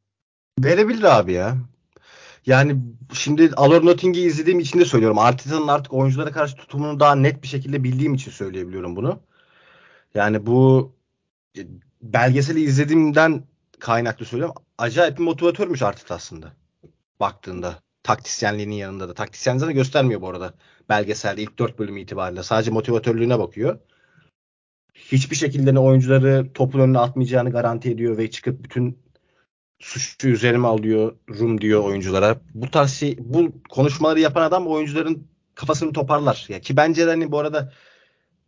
[0.60, 1.58] Verebilir abi ya.
[2.46, 2.78] Yani
[3.14, 5.20] şimdi Alor Notting'i izlediğim için de söylüyorum.
[5.20, 9.20] Arteta'nın artık oyunculara karşı tutumunu daha net bir şekilde bildiğim için söyleyebiliyorum bunu.
[10.14, 10.92] Yani bu
[11.58, 11.62] e,
[12.02, 13.44] belgeseli izlediğimden
[13.80, 14.56] kaynaklı söylüyorum.
[14.78, 16.54] Acayip bir motivatörmüş Arteta aslında.
[17.20, 19.14] Baktığında taktisyenliğinin yanında da.
[19.14, 20.54] Taktisyenliğini de göstermiyor bu arada
[20.90, 22.44] belgeselde ilk dört bölüm itibariyle.
[22.44, 23.80] Sadece motivatörlüğüne bakıyor.
[24.94, 29.00] Hiçbir şekilde ne oyuncuları topun önüne atmayacağını garanti ediyor ve çıkıp bütün
[29.80, 32.42] suçu üzerime alıyor Rum diyor oyunculara.
[32.54, 36.46] Bu tarz şey, bu konuşmaları yapan adam oyuncuların kafasını toparlar.
[36.50, 37.74] Ya ki bence hani bu arada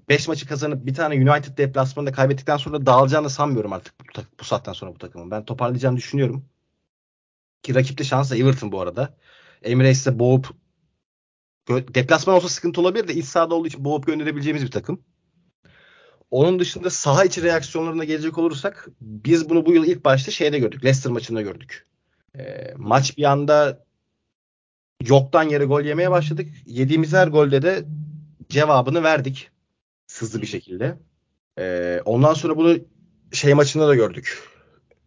[0.10, 4.74] 5 maçı kazanıp bir tane United deplasmanında kaybettikten sonra dağılacağını sanmıyorum artık bu, bu saatten
[4.74, 5.32] sonra bu takımın.
[5.32, 6.46] Ben toparlayacağını düşünüyorum.
[7.64, 9.16] Ki rakip de şanslı Everton bu arada.
[9.64, 10.50] Emirates'te boğup
[11.70, 15.02] deplasman olsa sıkıntı olabilir de iç sahada olduğu için boğup gönderebileceğimiz bir takım.
[16.32, 20.84] Onun dışında saha içi reaksiyonlarına gelecek olursak biz bunu bu yıl ilk başta şeyde gördük.
[20.84, 21.88] Leicester maçında gördük.
[22.38, 23.86] E, maç bir anda
[25.02, 26.50] yoktan yere gol yemeye başladık.
[26.66, 27.86] Yediğimiz her golde de
[28.50, 29.50] cevabını verdik.
[30.12, 30.98] Hızlı bir şekilde.
[31.60, 32.78] E, ondan sonra bunu
[33.32, 34.40] şey maçında da gördük.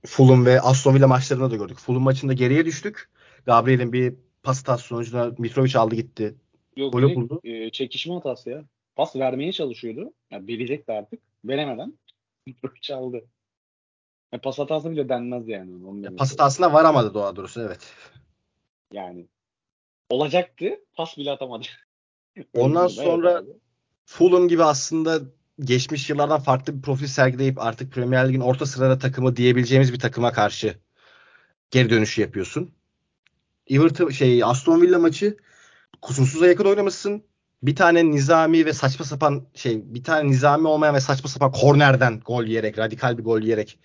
[0.06, 1.78] Fulham ve Aston Villa maçlarında da gördük.
[1.78, 3.08] Fulham maçında geriye düştük.
[3.46, 4.14] Gabriel'in bir
[4.46, 6.34] pas hatası sonucunda Mitrovic aldı gitti.
[6.76, 7.40] Yok Golü direkt, buldu.
[7.44, 8.64] e, çekişme hatası ya.
[8.96, 10.12] Pas vermeye çalışıyordu.
[10.30, 11.20] Yani verecekti artık.
[11.44, 11.98] Veremeden
[12.46, 13.24] Mitrovic aldı.
[14.32, 15.86] Yani pas hatası bile denmez yani.
[15.86, 17.92] Onu Ya, pas hatasına varamadı doğa doğrusu evet.
[18.92, 19.26] Yani
[20.10, 20.80] olacaktı.
[20.94, 21.66] Pas bile atamadı.
[22.54, 22.82] Ondan.
[22.82, 23.42] Evet sonra.
[24.04, 25.20] Fulham gibi aslında
[25.60, 30.32] geçmiş yıllardan farklı bir profil sergileyip artık Premier Lig'in orta sırada takımı diyebileceğimiz bir takıma
[30.32, 30.78] karşı
[31.70, 32.74] geri dönüşü yapıyorsun.
[33.70, 35.36] Everton şey Aston Villa maçı
[36.02, 37.22] kusursuza yakın oynamışsın.
[37.62, 42.20] Bir tane nizami ve saçma sapan şey bir tane nizami olmayan ve saçma sapan kornerden
[42.20, 43.78] gol yiyerek radikal bir gol yiyerek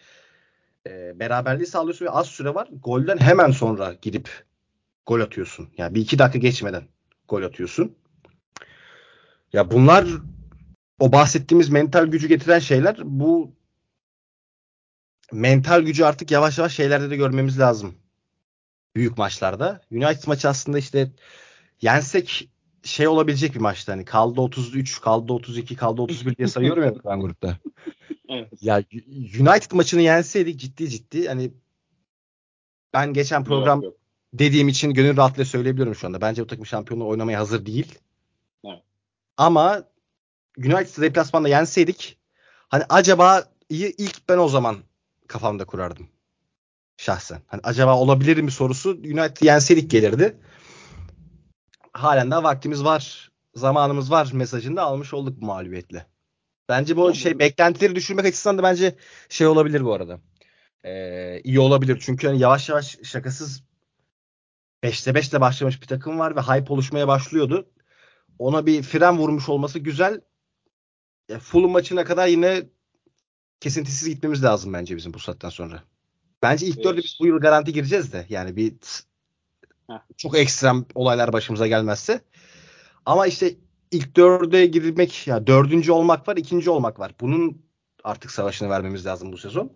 [0.88, 2.70] e, beraberliği sağlıyorsun ve az süre var.
[2.84, 4.46] Golden hemen sonra gidip
[5.06, 5.70] gol atıyorsun.
[5.78, 6.84] Yani bir iki dakika geçmeden
[7.28, 7.96] gol atıyorsun.
[9.54, 10.08] Ya bunlar
[11.00, 13.52] o bahsettiğimiz mental gücü getiren şeyler bu
[15.32, 17.96] mental gücü artık yavaş yavaş şeylerde de görmemiz lazım.
[18.96, 19.82] Büyük maçlarda.
[19.92, 21.12] United maçı aslında işte
[21.82, 22.50] yensek
[22.84, 23.92] şey olabilecek bir maçtı.
[23.92, 27.58] Hani kaldı 33, kaldı 32, kaldı 31 diye sayıyorum ya ben grupta.
[28.34, 28.50] Evet.
[28.62, 28.84] Ya
[29.40, 31.52] United maçını yenseydik ciddi ciddi hani
[32.94, 34.02] ben geçen program Yok, yok.
[34.34, 36.22] dediğim için gönül rahatlığıyla söyleyebiliyorum şu anda.
[36.22, 38.00] Bence bu takım şampiyonluğu oynamaya hazır değil.
[38.66, 38.84] Evet.
[39.38, 39.84] Ama
[40.58, 42.18] United deplasmanda yenseydik
[42.70, 44.78] hani acaba iyi ilk ben o zaman
[45.28, 46.08] kafamda kurardım.
[47.02, 47.42] Şahsen.
[47.48, 50.38] Hani acaba olabilir mi sorusu United yenseydik gelirdi.
[51.94, 56.06] Halen daha vaktimiz var, zamanımız var mesajını da almış olduk bu mağlubiyetle.
[56.70, 58.96] Bence bu şey beklentileri düşürmek açısından da bence
[59.30, 60.20] şey olabilir bu arada.
[60.86, 62.00] Ee, iyi olabilir.
[62.06, 63.64] Çünkü hani yavaş yavaş şakasız
[64.84, 67.70] 5'te 5'le başlamış bir takım var ve hype oluşmaya başlıyordu.
[68.40, 70.22] Ona bir fren vurmuş olması güzel.
[71.40, 72.64] Fulham maçına kadar yine
[73.60, 75.84] kesintisiz gitmemiz lazım bence bizim bu saatten sonra.
[76.42, 76.86] Bence ilk Evet.
[76.86, 78.26] dörde biz bu yıl garanti gireceğiz de.
[78.30, 78.74] Yani bir
[79.88, 80.00] Heh.
[80.18, 82.22] çok ekstrem olaylar başımıza gelmezse.
[83.06, 83.56] Ama işte
[83.92, 87.16] ilk dörde girmek ya dördüncü olmak var, ikinci olmak var.
[87.20, 87.62] Bunun
[88.04, 89.74] artık savaşını vermemiz lazım bu sezon.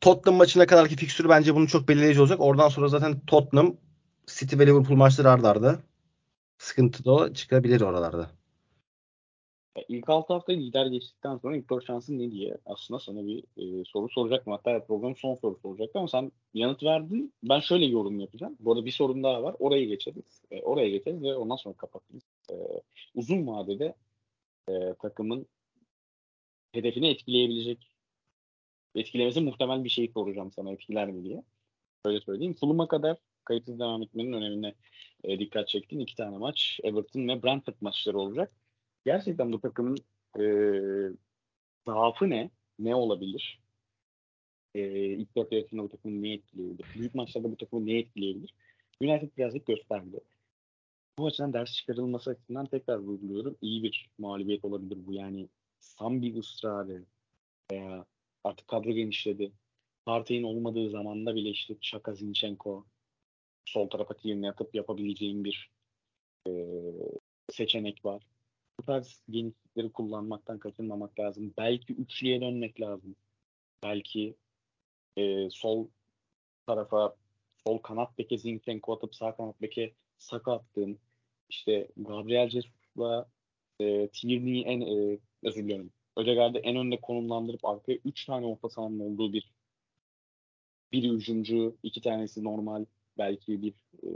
[0.00, 2.40] Tottenham maçına kadarki fikstürü bence bunun çok belirleyici olacak.
[2.40, 3.76] Oradan sonra zaten Tottenham,
[4.26, 5.78] City ve Liverpool maçları arda arda
[6.58, 8.30] sıkıntı da çıkabilir oralarda.
[9.88, 13.84] İlk 6 hafta lider geçtikten sonra ilk 4 şansın ne diye aslında sana bir e,
[13.84, 14.52] soru soracaktım.
[14.52, 17.34] Hatta programın son soru soracaktım ama sen yanıt verdin.
[17.42, 18.56] Ben şöyle yorum yapacağım.
[18.60, 19.56] Bu arada bir sorun daha var.
[19.58, 20.42] Orayı geçeriz.
[20.50, 22.22] E, oraya geçeriz ve ondan sonra kapatırız.
[22.50, 22.54] E,
[23.14, 23.94] uzun vadede
[24.68, 25.46] e, takımın
[26.72, 27.90] hedefini etkileyebilecek
[28.94, 31.42] etkilemesi muhtemel bir şey soracağım sana etkiler mi diye.
[32.04, 32.54] Öyle söyleyeyim.
[32.54, 34.74] Fulham'a kadar kayıtsız devam etmenin önemine
[35.24, 36.80] e, dikkat çektiğin iki tane maç.
[36.82, 38.52] Everton ve Brentford maçları olacak.
[39.04, 39.96] Gerçekten bu takımın
[40.38, 40.44] e,
[41.86, 42.50] zaafı ne?
[42.78, 43.60] Ne olabilir?
[44.74, 46.86] E, ilk dört yarısında bu takımı ne etkileyebilir?
[46.94, 48.54] Büyük maçlarda bu takımı ne etkileyebilir?
[49.00, 50.20] United birazcık gösterdi.
[51.18, 53.56] Bu açıdan ders çıkarılması açısından tekrar vurguluyorum.
[53.60, 55.12] İyi bir mağlubiyet olabilir bu.
[55.12, 55.48] Yani
[55.98, 57.04] tam bir ısrarı
[57.72, 58.06] veya
[58.44, 59.52] artık kadro genişledi.
[60.04, 62.84] Partey'in olmadığı zamanda bile işte Şaka Zinchenko
[63.64, 65.70] sol tarafa Tierney atıp yapabileceğin bir
[66.48, 66.52] e,
[67.50, 68.26] seçenek var.
[68.78, 71.54] Bu tarz genişlikleri kullanmaktan kaçınmamak lazım.
[71.58, 73.16] Belki üçlüye dönmek lazım.
[73.82, 74.36] Belki
[75.16, 75.88] e, sol
[76.66, 77.16] tarafa
[77.64, 80.98] sol kanat beke Zinchenko atıp sağ kanat beke Saka attığın
[81.48, 83.28] işte Gabriel Jesus'la
[83.80, 85.90] e, Tierney'i en e, özür diliyorum.
[86.16, 89.52] Ödegaard'ı en önde konumlandırıp arkaya 3 tane orta sahanın olduğu bir
[90.92, 92.84] biri hücumcu, iki tanesi normal
[93.18, 94.10] belki bir e,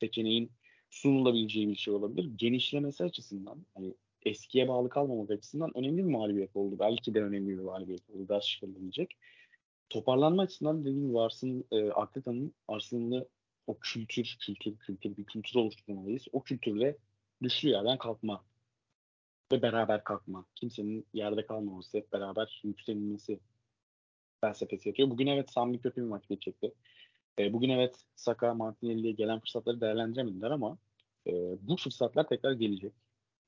[0.00, 0.50] seçeneğin
[0.92, 2.30] sunulabileceği bir şey olabilir.
[2.36, 6.76] Genişlemesi açısından hani eskiye bağlı kalmamak açısından önemli bir mağlubiyet oldu.
[6.78, 8.28] Belki de önemli bir mağlubiyet oldu.
[8.28, 9.16] Ders çıkarılabilecek.
[9.90, 13.28] Toparlanma açısından dediğim gibi Arsene, e, Arteta'nın Arsenal'ı
[13.66, 16.24] o kültür, kültür, kültür, bir kültür oluşturmalıyız.
[16.32, 16.96] O kültürle
[17.42, 18.44] düştüğü yerden kalkma
[19.52, 20.46] ve beraber kalkma.
[20.54, 23.40] Kimsenin yerde kalmaması, hep beraber yükselmesi
[24.40, 25.10] felsefesi yatıyor.
[25.10, 26.72] Bugün evet Sami kötü bir maç geçecekti.
[27.38, 30.78] E, bugün evet Saka, Martinelli'ye gelen fırsatları değerlendiremediler ama
[31.26, 32.92] e, bu fırsatlar tekrar gelecek.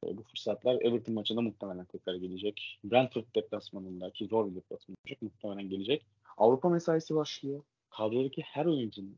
[0.06, 2.78] E, bu fırsatlar Everton maçında muhtemelen tekrar gelecek.
[2.84, 6.06] Brentford deplasmanında ki zor bir deplasman olacak muhtemelen gelecek.
[6.36, 7.62] Avrupa mesaisi başlıyor.
[7.90, 9.16] Kadrodaki her oyuncunun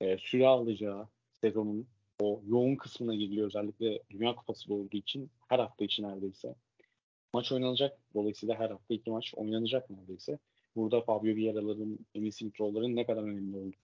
[0.00, 1.08] e, süre alacağı
[1.40, 1.86] sezonun
[2.22, 3.46] o yoğun kısmına giriliyor.
[3.46, 6.54] Özellikle Dünya Kupası olduğu için her hafta için neredeyse.
[7.34, 7.98] Maç oynanacak.
[8.14, 10.38] Dolayısıyla her hafta iki maç oynanacak neredeyse.
[10.76, 13.76] Burada Fabio Vieira'ların, Emil Smith ne kadar önemli olduğu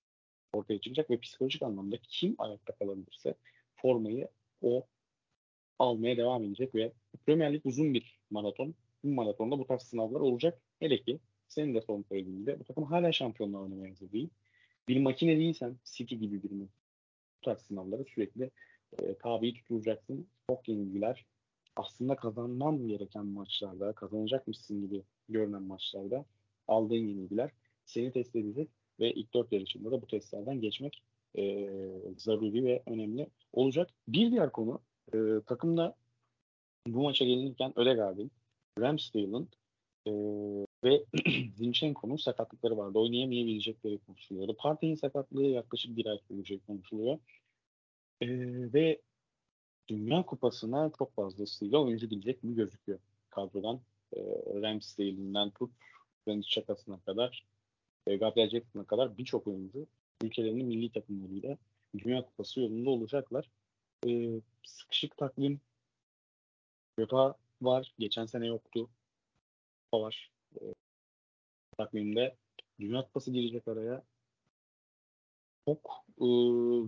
[0.52, 3.34] ortaya çıkacak ve psikolojik anlamda kim ayakta kalabilirse
[3.76, 4.28] formayı
[4.62, 4.86] o
[5.78, 6.92] almaya devam edecek ve
[7.26, 8.74] Premier Lig uzun bir maraton.
[9.04, 10.60] Bu maratonda bu tarz sınavlar olacak.
[10.80, 14.28] Hele ki senin de son söylediğinde bu takım hala şampiyonluğa oynamaya hazır değil.
[14.88, 16.68] Bir makine değilsen City gibi bir bu
[17.42, 18.50] tarz sınavları sürekli
[19.02, 20.26] e, tabi tutulacaksın.
[20.50, 21.26] Çok yenilgiler.
[21.76, 26.24] Aslında kazanman gereken maçlarda, kazanacakmışsın gibi görünen maçlarda
[26.68, 27.50] aldığın yenilgiler
[27.84, 28.68] seni test edecek
[29.00, 31.02] ve ilk dört yarışında da bu testlerden geçmek
[31.38, 31.68] e,
[32.16, 33.90] zaruri ve önemli olacak.
[34.08, 34.80] Bir diğer konu
[35.14, 35.96] e, takımda
[36.86, 38.30] bu maça gelinirken Ödegaard'ın,
[38.78, 39.48] Ramsdale'ın
[40.06, 40.12] e,
[40.84, 41.04] ve
[41.56, 42.98] Zinchenko'nun sakatlıkları vardı.
[42.98, 44.56] Oynayamayabilecekleri konuşuluyordu.
[44.58, 47.18] Partey'in sakatlığı yaklaşık bir ay sürecek konuşuluyor.
[48.20, 48.26] E,
[48.72, 49.00] ve
[49.88, 52.98] Dünya Kupası'na çok fazlasıyla oyuncu gidecek mi gözüküyor
[53.30, 53.80] kadrodan.
[54.16, 54.20] E,
[54.62, 55.70] Ramsdale'inden tut
[56.28, 57.46] Granit Xhaka'sına kadar
[58.06, 59.86] e, Gabriel Jackson'a kadar birçok oyuncu
[60.22, 61.58] ülkelerinin milli takımlarıyla
[61.98, 63.50] Dünya Kupası yolunda olacaklar.
[64.06, 65.60] E, sıkışık takvim
[66.98, 67.94] Jota var.
[67.98, 68.88] Geçen sene yoktu.
[69.92, 70.30] O var.
[70.60, 70.74] E,
[71.78, 72.36] takvimde
[72.80, 74.02] Dünya Kupası girecek araya.
[75.66, 76.26] Çok e,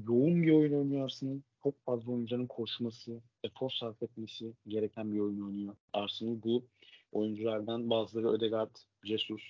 [0.09, 1.41] yoğun bir oyun oynuyor Arsenal.
[1.63, 5.77] Çok fazla oyuncunun koşması, efor sarf etmesi gereken bir oyun oynuyor.
[5.93, 6.65] Arsenal bu
[7.13, 9.43] oyunculardan bazıları Ödegaard, Jesus,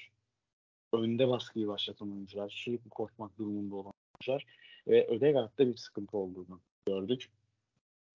[0.92, 4.46] önde baskıyı başlatan oyuncular, sürekli koşmak durumunda olan oyuncular
[4.88, 7.30] ve Ödegaard'da bir sıkıntı olduğunu gördük.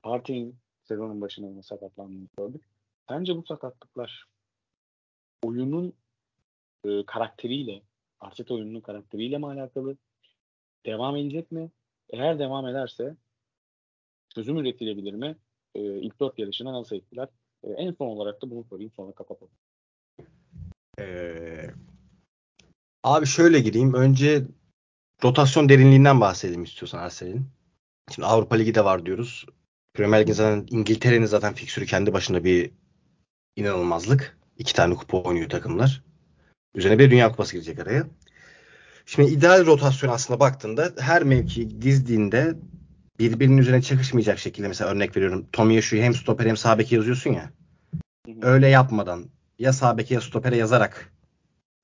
[0.03, 2.63] Partey'in sezonun başında sakatlandığını gördük.
[3.09, 4.25] Bence bu sakatlıklar
[5.43, 5.93] oyunun
[6.85, 7.81] e, karakteriyle,
[8.19, 9.97] Arteta oyununun karakteriyle mi alakalı?
[10.85, 11.71] Devam edecek mi?
[12.09, 13.15] Eğer devam ederse
[14.35, 15.37] çözüm üretilebilir mi?
[15.75, 17.29] E, ilk dört yarışına nasıl etkiler?
[17.65, 19.53] E, en son olarak da bunu sorayım sonra kapatalım.
[20.99, 21.69] Ee,
[23.03, 23.93] abi şöyle gireyim.
[23.93, 24.43] Önce
[25.23, 27.47] rotasyon derinliğinden bahsedelim istiyorsan Arsenal'in.
[28.11, 29.45] Şimdi Avrupa Ligi de var diyoruz.
[29.93, 32.71] Premier Lig'in zaten İngiltere'nin zaten fiksürü kendi başında bir
[33.55, 34.37] inanılmazlık.
[34.57, 36.03] İki tane kupa oynuyor takımlar.
[36.75, 38.07] Üzerine bir Dünya Kupası girecek araya.
[39.05, 42.55] Şimdi ideal rotasyon aslında baktığında her mevki dizdiğinde
[43.19, 45.45] birbirinin üzerine çakışmayacak şekilde mesela örnek veriyorum.
[45.51, 47.51] Tommy şu hem stoper hem sağ yazıyorsun ya.
[48.41, 49.25] Öyle yapmadan
[49.59, 51.13] ya sağ ya stopere yazarak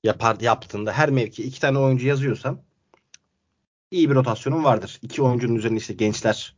[0.04, 2.62] yapar yaptığında her mevki iki tane oyuncu yazıyorsan
[3.91, 5.00] iyi bir rotasyonun vardır.
[5.02, 6.56] İki oyuncunun üzerine işte gençler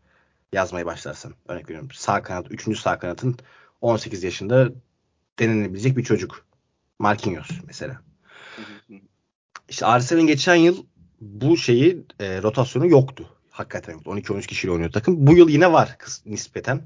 [0.53, 1.33] yazmaya başlarsan.
[1.47, 3.37] Örnek veriyorum sağ kanat, üçüncü sağ kanatın
[3.81, 4.69] 18 yaşında
[5.39, 6.45] denenebilecek bir çocuk.
[6.99, 8.01] Marquinhos mesela.
[9.69, 10.85] İşte Arsenal'in geçen yıl
[11.21, 13.29] bu şeyi e, rotasyonu yoktu.
[13.53, 14.11] Hakikaten yoktu.
[14.11, 15.27] 12-13 kişiyle oynuyor takım.
[15.27, 16.81] Bu yıl yine var nispeten.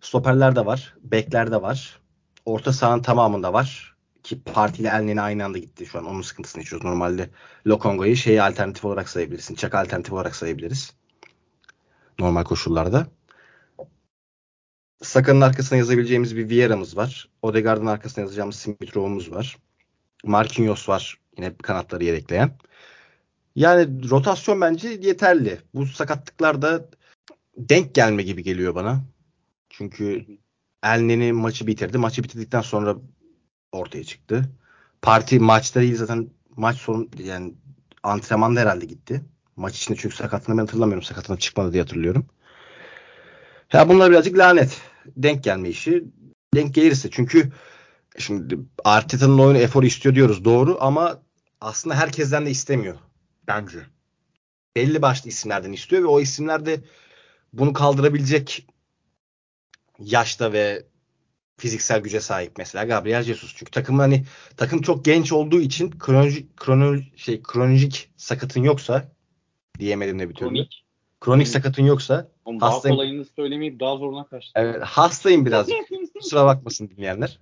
[0.00, 0.94] Stoperler de var.
[1.02, 2.00] Bekler de var.
[2.44, 3.96] Orta sahanın tamamında var.
[4.22, 5.86] Ki partiyle Elneni aynı anda gitti.
[5.86, 6.84] Şu an onun sıkıntısını yaşıyoruz.
[6.84, 7.30] Normalde
[7.66, 9.54] Lokonga'yı şeyi alternatif olarak sayabilirsin.
[9.54, 10.92] Çak alternatif olarak sayabiliriz.
[12.18, 13.06] Normal koşullarda.
[15.02, 17.28] Saka'nın arkasına yazabileceğimiz bir Vieira'mız var.
[17.42, 19.58] Odegaard'ın arkasına yazacağımız Smith Rowe'umuz var.
[20.24, 21.18] Marquinhos var.
[21.36, 22.50] Yine kanatları yedekleyen.
[23.56, 25.60] Yani rotasyon bence yeterli.
[25.74, 26.88] Bu sakatlıklar da
[27.56, 29.04] denk gelme gibi geliyor bana.
[29.70, 30.26] Çünkü
[30.82, 31.98] Elneni maçı bitirdi.
[31.98, 32.96] Maçı bitirdikten sonra
[33.72, 34.50] ortaya çıktı.
[35.02, 37.54] Parti maçta değil zaten maç sorun yani
[38.02, 39.24] antrenmanda herhalde gitti.
[39.56, 41.02] Maç içinde çünkü sakatlığını ben hatırlamıyorum.
[41.02, 42.26] Sakatına çıkmadı diye hatırlıyorum.
[43.72, 44.80] Ya bunlar birazcık lanet.
[45.16, 46.04] Denk gelme işi.
[46.54, 47.52] Denk gelirse çünkü
[48.18, 51.22] şimdi Arteta'nın oyunu efor istiyor diyoruz doğru ama
[51.60, 52.98] aslında herkesten de istemiyor
[53.50, 53.78] bence.
[54.76, 56.80] Belli başlı isimlerden istiyor ve o isimler de
[57.52, 58.66] bunu kaldırabilecek
[59.98, 60.86] yaşta ve
[61.56, 63.54] fiziksel güce sahip mesela Gabriel Jesus.
[63.56, 64.24] Çünkü takım hani
[64.56, 69.12] takım çok genç olduğu için kronolojik kronolojik şey kronolojik sakatın yoksa
[69.78, 70.48] diyemedim de bir türlü.
[70.48, 70.84] Kronik.
[71.20, 72.98] Kronik sakatın yoksa Oğlum, hastayım.
[72.98, 74.62] Daha kolayını söylemeyip daha zoruna kaçtım.
[74.62, 75.76] Evet, hastayım birazcık.
[76.14, 77.38] Kusura bakmasın dinleyenler.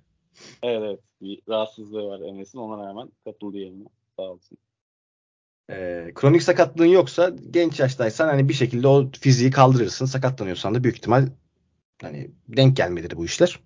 [0.63, 0.99] Evet, evet.
[1.21, 2.59] Bir rahatsızlığı var Enes'in.
[2.59, 3.83] Ona rağmen katıldı yerine.
[4.17, 4.57] Sağ olsun.
[5.69, 10.05] Ee, kronik sakatlığın yoksa genç yaştaysan hani bir şekilde o fiziği kaldırırsın.
[10.05, 11.27] Sakatlanıyorsan da büyük ihtimal
[12.01, 13.59] hani denk gelmedir bu işler.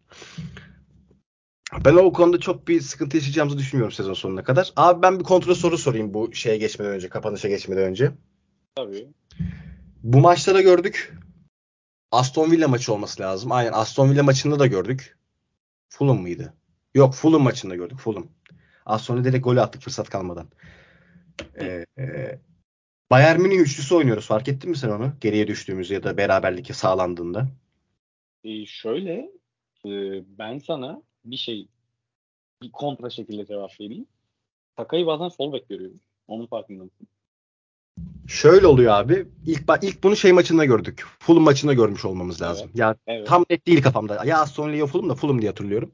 [1.86, 4.74] Ben o konuda çok bir sıkıntı yaşayacağımızı düşünmüyorum sezon sonuna kadar.
[4.76, 8.12] Abi ben bir kontrol soru sorayım bu şeye geçmeden önce, kapanışa geçmeden önce.
[8.76, 9.08] Tabii.
[10.04, 11.14] Bu maçta da gördük.
[12.12, 13.52] Aston Villa maçı olması lazım.
[13.52, 15.18] Aynen Aston Villa maçında da gördük.
[15.90, 16.54] Fulham mıydı?
[16.96, 18.00] Yok Fulham maçında gördük.
[18.00, 18.28] Fulham.
[18.86, 20.48] Aston Villa direkt golü attık fırsat kalmadan.
[21.60, 22.40] Ee, e,
[23.12, 24.28] Bayern Münih üçlüsü oynuyoruz.
[24.28, 25.14] Fark ettin mi sen onu?
[25.22, 27.48] Geriye düştüğümüz ya da beraberlik sağlandığında.
[28.44, 29.32] Ee, şöyle
[29.86, 29.92] e,
[30.38, 31.68] ben sana bir şey
[32.62, 34.06] bir kontra şekilde cevap vereyim.
[34.78, 36.00] Saka'yı bazen sol bek görüyorum.
[36.28, 37.08] Onun farkında mısın?
[38.28, 39.28] Şöyle oluyor abi.
[39.46, 41.06] İlk ilk bunu şey maçında gördük.
[41.20, 42.66] Fulham maçında görmüş olmamız lazım.
[42.68, 42.80] Evet.
[42.80, 43.28] Ya Evet.
[43.28, 44.26] tam net değil kafamda.
[44.26, 45.92] Ya Aston Villa Fulham da Fulham diye hatırlıyorum.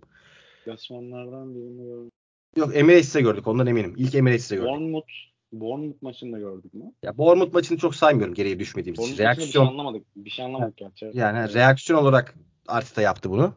[0.65, 2.11] Klasmanlardan birini gördüm.
[2.55, 3.93] Yok Emirates'te gördük ondan eminim.
[3.97, 4.69] İlk Emirates'te gördük.
[4.71, 5.11] Bournemouth,
[5.51, 6.83] Bournemouth maçında gördük mü?
[7.03, 9.11] Ya Bournemouth maçını çok saymıyorum geriye düşmediğimiz için.
[9.11, 10.05] Maçında bir şey Reaksiyon anlamadık.
[10.15, 11.11] Bir şey anlamadık gerçi.
[11.13, 11.55] yani Evet.
[11.55, 12.35] reaksiyon olarak
[12.67, 13.53] Arteta yaptı bunu.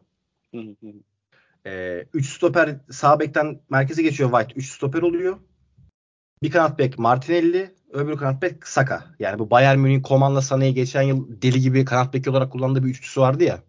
[0.51, 0.93] Hı hı hı.
[1.65, 4.53] Ee, 3 stoper sağ bekten merkeze geçiyor White.
[4.59, 5.37] 3 stoper oluyor.
[6.43, 9.05] Bir kanat bek Martinelli, öbür kanat bek Saka.
[9.19, 12.89] Yani bu Bayern Münih Koman'la Sané'yi geçen yıl deli gibi kanat beki olarak kullandığı bir
[12.89, 13.59] üçlüsü vardı ya.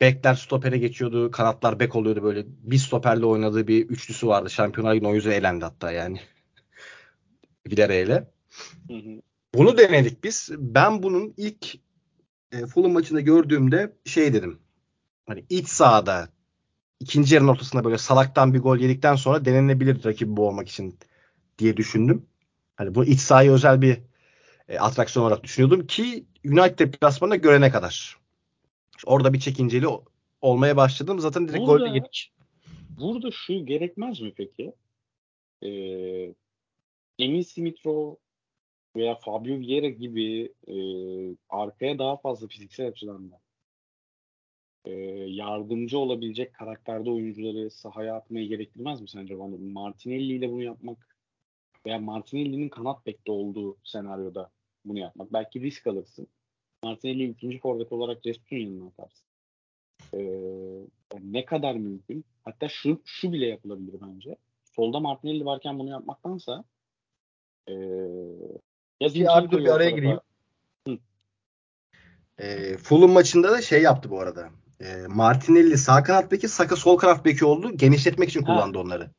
[0.00, 2.44] Bekler stopere geçiyordu, kanatlar bek oluyordu böyle.
[2.46, 4.50] Bir stoperle oynadığı bir üçlüsü vardı.
[4.50, 6.20] Şampiyonlar Ligi'nin o yüzden elendi hatta yani.
[8.88, 8.94] Hı.
[9.54, 10.50] Bunu denedik biz.
[10.58, 11.74] Ben bunun ilk
[12.52, 14.58] e, Fulham maçında gördüğümde şey dedim.
[15.26, 16.28] Hani iç sahada
[17.00, 20.98] ikinci yarının ortasında böyle salaktan bir gol yedikten sonra denenebilir rakibi boğmak için
[21.58, 22.26] diye düşündüm.
[22.76, 23.98] Hani bu iç sahaya özel bir
[24.68, 28.18] e, atraksiyon olarak düşünüyordum ki United deplasmanına görene kadar.
[29.06, 29.86] Orada bir çekinceli
[30.40, 31.20] olmaya başladım.
[31.20, 32.32] Zaten direkt Burada- golde yedik.
[33.00, 34.72] Burada şu gerekmez mi peki?
[35.62, 35.68] Ee,
[37.18, 38.16] Emil Smith-Rowe
[38.96, 40.76] veya Fabio Vieira gibi e,
[41.48, 43.40] arkaya daha fazla fiziksel açıdan da
[44.84, 44.92] e,
[45.28, 49.34] yardımcı olabilecek karakterde oyuncuları sahaya atmayı gerektirmez mi sence?
[49.34, 51.16] Yani Martinelli ile bunu yapmak
[51.86, 54.50] veya Martinelli'nin kanat bekte olduğu senaryoda
[54.84, 55.32] bunu yapmak.
[55.32, 56.26] Belki risk alırsın.
[56.84, 59.26] Martinelli'yi ikinci forvet olarak Jesus'un yanına atarsın.
[60.14, 60.18] Ee,
[61.14, 62.24] yani ne kadar mümkün?
[62.44, 64.36] Hatta şu şu bile yapılabilir bence.
[64.76, 66.64] Solda Martinelli varken bunu yapmaktansa
[67.68, 67.72] ee,
[69.00, 70.18] ya Bir abi dur bir araya gireyim.
[72.38, 74.50] E, Fulham maçında da şey yaptı bu arada.
[74.80, 77.76] E, Martinelli sağ kanat beki, Saka sol kanat beki oldu.
[77.76, 78.46] Genişletmek için Ha.
[78.46, 79.10] kullandı onları.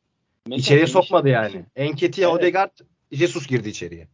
[0.46, 1.50] Mesela İçeriye sokmadı yani.
[1.50, 2.40] için Enketia, Evet.
[2.40, 2.80] Odegaard,
[3.12, 4.08] Jesus girdi içeriye.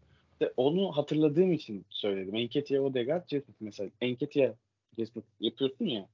[0.45, 2.36] De onu hatırladığım için söyledim.
[2.36, 3.89] Enketia, Odegaard, Jesus mesela.
[4.01, 4.53] Enketia,
[4.97, 6.10] Jesus yapıyorsun ya.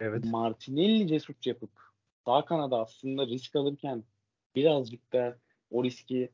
[0.00, 0.24] Evet.
[0.24, 1.70] Martinelli Jesus yapıp
[2.26, 4.04] sağ kanada aslında risk alırken
[4.54, 5.38] birazcık da
[5.70, 6.30] o riski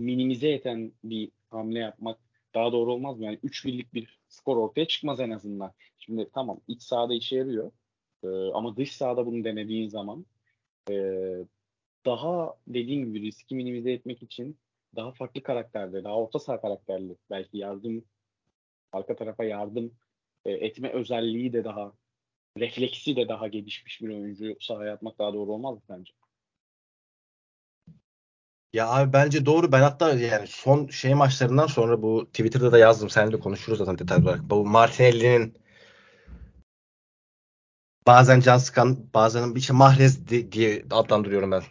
[0.00, 2.18] minimize eden bir hamle yapmak
[2.54, 3.24] daha doğru olmaz mı?
[3.24, 5.72] Yani 3 birlik bir skor ortaya çıkmaz en azından.
[5.98, 7.72] Şimdi tamam iç sahada işe yarıyor.
[8.24, 10.26] Ee, ama dış sahada bunu denediğin zaman
[10.90, 11.44] ee,
[12.06, 14.58] daha dediğim gibi riski minimize etmek için
[14.96, 18.04] daha farklı karakterde, daha orta saha karakterli belki yardım
[18.92, 19.94] arka tarafa yardım
[20.44, 21.92] e, etme özelliği de daha
[22.58, 26.12] refleksi de daha gelişmiş bir oyuncu sahaya atmak daha doğru olmaz mı sence?
[28.72, 29.72] Ya abi bence doğru.
[29.72, 33.10] Ben hatta yani son şey maçlarından sonra bu Twitter'da da yazdım.
[33.10, 34.50] Seninle konuşuruz zaten detaylı olarak.
[34.50, 35.54] Bu Martinelli'nin
[38.06, 41.62] bazen can sıkan, bazen bir şey Mahrez di- diye adlandırıyorum ben.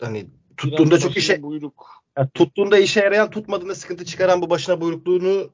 [0.00, 0.26] Hani
[0.56, 1.99] tuttuğunda Biraz çok işe buyruk.
[2.20, 5.50] Ya tuttuğunda işe yarayan, tutmadığında sıkıntı çıkaran bu başına buyrukluğunu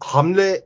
[0.00, 0.64] hamle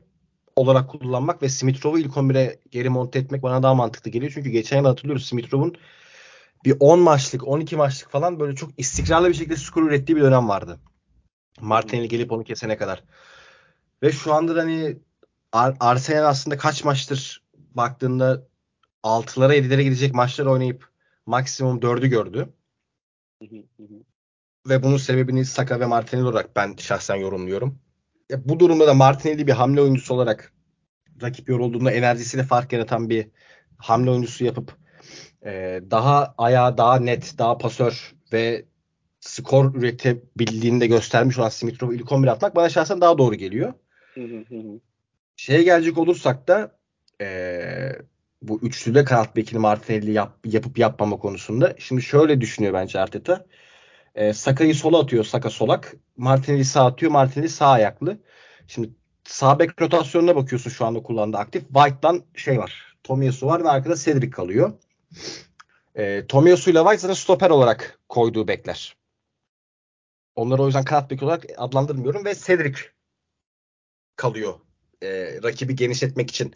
[0.57, 4.33] olarak kullanmak ve Smith Rowe'u ilk 11'e geri monte etmek bana daha mantıklı geliyor.
[4.35, 5.77] Çünkü geçen yıl hatırlıyoruz Smith Rowe'un
[6.65, 10.49] bir 10 maçlık, 12 maçlık falan böyle çok istikrarlı bir şekilde skor ürettiği bir dönem
[10.49, 10.81] vardı.
[11.61, 13.05] Martinelli gelip onu kesene kadar.
[14.03, 14.99] Ve şu anda da hani
[15.53, 17.43] Ar- Arsenal aslında kaç maçtır
[17.75, 18.47] baktığında
[19.03, 20.89] 6'lara 7'lere gidecek maçlar oynayıp
[21.27, 22.49] maksimum 4'ü gördü.
[24.69, 27.79] Ve bunun sebebini Saka ve Martinelli olarak ben şahsen yorumluyorum.
[28.31, 30.53] Ya bu durumda da Martinelli bir hamle oyuncusu olarak
[31.23, 33.29] rakip yorulduğunda enerjisiyle fark yaratan bir
[33.79, 34.77] hamle oyuncusu yapıp
[35.45, 38.65] e, daha ayağı daha net, daha pasör ve
[39.21, 43.73] skor üretebildiğini de göstermiş olan Smith Rowe'u ilk 11'e atmak bana şahsen daha doğru geliyor.
[45.37, 46.79] Şeye gelecek olursak da
[47.21, 47.99] eee,
[48.43, 51.75] bu üçlüde kanat bekini Martinelli yap, yapıp yapmama konusunda.
[51.79, 53.47] Şimdi şöyle düşünüyor bence Arteta.
[54.17, 55.25] Eee Saka'yı sola atıyor.
[55.25, 55.95] Saka solak.
[56.17, 57.13] Martinelli sağ atıyor.
[57.13, 58.19] Martinelli sağ ayaklı.
[58.67, 58.91] Şimdi
[59.25, 61.63] sağ bek rotasyonuna bakıyorsun şu anda kullandığı aktif.
[61.63, 62.97] White'dan şey var.
[63.05, 64.73] Tomiyasu var ve arkada Cedric kalıyor.
[65.97, 68.97] Eee Tomiyasu ile White zaten stoper olarak koyduğu bekler.
[70.37, 72.81] Onları o yüzden kanat bek olarak adlandırmıyorum ve Cedric
[74.17, 74.55] kalıyor.
[75.03, 76.55] Ee, rakibi genişletmek için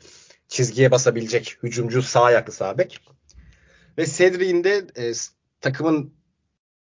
[0.48, 3.00] çizgiye basabilecek hücumcu sağ ayaklı sağ bek.
[3.98, 5.12] Ve Cedric'in de e,
[5.60, 6.14] takımın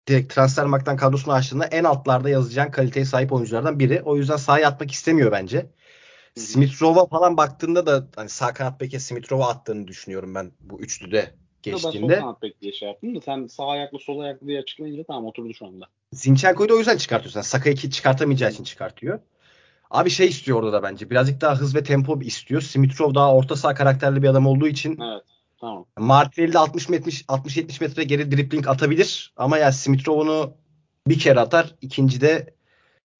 [0.09, 4.01] direkt Transfermarkt'tan kadrosunu açtığında en altlarda yazacağın kaliteye sahip oyunculardan biri.
[4.01, 5.65] O yüzden sahaya atmak istemiyor bence.
[6.35, 11.17] Smith Rowe'a falan baktığında da hani sağ kanat beke Smith attığını düşünüyorum ben bu üçlüde
[11.65, 12.19] Ben sol geçtiğinde.
[12.19, 15.53] kanat bek diye şey yaptım da sen sağ ayaklı sol ayaklı diye açıklayınca tamam oturdu
[15.53, 15.85] şu anda.
[16.13, 17.39] Zinchenko'yu da o yüzden çıkartıyorsun.
[17.39, 19.19] Yani Saka'yı çıkartamayacağı için çıkartıyor.
[19.91, 21.09] Abi şey istiyor orada da bence.
[21.09, 22.61] Birazcık daha hız ve tempo istiyor.
[22.61, 25.23] Smith Rowe daha orta saha karakterli bir adam olduğu için Evet.
[25.61, 25.85] Tamam.
[25.97, 30.53] Martinelli de 60 metre 60 70 metre geri dribbling atabilir ama ya Smith onu
[31.07, 31.75] bir kere atar.
[31.81, 32.53] İkincide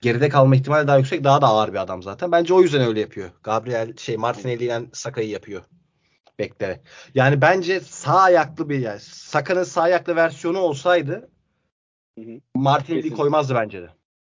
[0.01, 1.23] geride kalma ihtimali daha yüksek.
[1.23, 2.31] Daha da ağır bir adam zaten.
[2.31, 3.29] Bence o yüzden öyle yapıyor.
[3.43, 5.63] Gabriel şey Martinelli ile Saka'yı yapıyor.
[6.39, 6.81] Bekle.
[7.15, 11.29] Yani bence sağ ayaklı bir yani Saka'nın sağ ayaklı versiyonu olsaydı
[12.55, 13.89] Martinelli koymazdı bence de.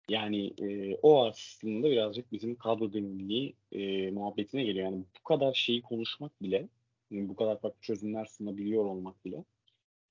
[0.09, 4.85] Yani e, o aslında birazcık bizim kadro derinliği e, muhabbetine geliyor.
[4.85, 6.69] Yani bu kadar şeyi konuşmak bile, yani
[7.11, 9.45] bu kadar farklı çözümler sunabiliyor olmak bile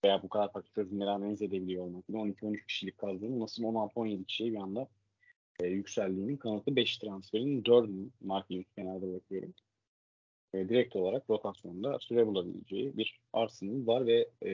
[0.04, 4.52] veya bu kadar farklı çözümleri analiz edebiliyor olmak bile 12-13 kişilik kadronun nasıl 16-17 kişiye
[4.52, 4.88] bir anda
[5.60, 9.54] e, yükseldiğinin kanıtı 5 transferin 4'ünü Marquinhos kenarda bakıyorum.
[10.54, 14.52] E, direkt olarak rotasyonda süre bulabileceği bir Arsenal var ve e,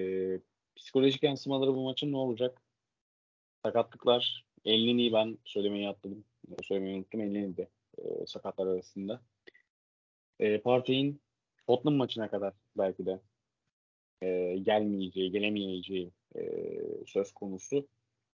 [0.75, 2.61] psikolojik yansımaları bu maçın ne olacak?
[3.65, 6.25] Sakatlıklar, Elnini'yi ben söylemeyi atladım.
[6.63, 7.21] Söylemeyi unuttum.
[7.21, 9.21] Elnini de e, sakatlar arasında.
[10.39, 11.21] E, Partey'in
[11.71, 13.19] Tottenham maçına kadar belki de
[14.21, 16.41] e, gelmeyeceği, gelemeyeceği e,
[17.07, 17.87] söz konusu.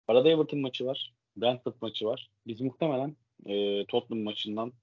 [0.08, 1.14] Arada Everton maçı var.
[1.38, 2.32] Brentford maçı var.
[2.48, 3.16] Biz muhtemelen
[3.46, 4.74] e, Tottenham maçından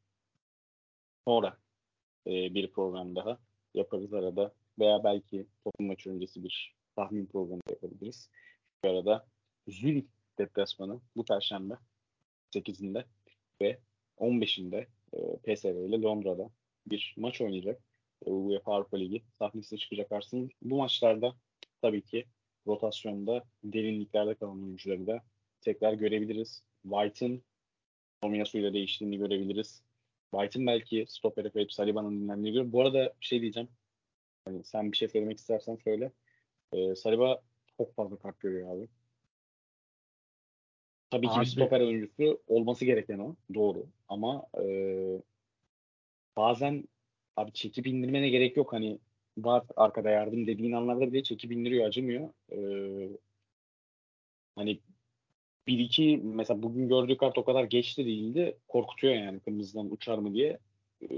[1.26, 1.58] sonra
[2.26, 3.38] e, bir program daha
[3.74, 4.54] yaparız arada.
[4.78, 8.30] Veya belki Tottenham maçı öncesi bir tahmin programı yapabiliriz.
[8.84, 9.26] Bu arada
[9.68, 11.74] Zürich deplasmanı bu perşembe
[12.54, 13.04] 8'inde
[13.62, 13.78] ve
[14.18, 16.50] 15'inde e, PSV ile Londra'da
[16.86, 17.87] bir maç oynayacak.
[18.26, 20.48] UEFA Avrupa Ligi sahnesine çıkacak Arsenal.
[20.62, 21.34] Bu maçlarda
[21.82, 22.26] tabii ki
[22.66, 25.22] rotasyonda derinliklerde kalan oyuncuları da
[25.60, 26.62] tekrar görebiliriz.
[26.82, 27.42] White'ın
[28.20, 29.82] Tomiyasu ile değiştiğini görebiliriz.
[30.30, 33.68] White'ın belki stopere koyup Saliba'nın dinlendiğini Bu arada bir şey diyeceğim.
[34.46, 36.12] Yani sen bir şey söylemek istersen söyle.
[36.72, 37.42] Ee, Saliba
[37.76, 38.88] çok fazla kart görüyor abi.
[41.10, 43.36] Tabii ki bir stoper oyuncusu olması gereken o.
[43.54, 43.86] Doğru.
[44.08, 44.64] Ama e,
[46.36, 46.84] bazen
[47.38, 48.72] abi çekip indirmene gerek yok.
[48.72, 48.98] Hani
[49.38, 52.28] var arkada yardım dediğin anlarda bile çekip indiriyor acımıyor.
[52.52, 52.58] E,
[54.56, 54.80] hani
[55.66, 58.56] bir iki mesela bugün gördüğü kart o kadar geçti değildi.
[58.68, 60.58] Korkutuyor yani kırmızıdan uçar mı diye.
[61.02, 61.08] E,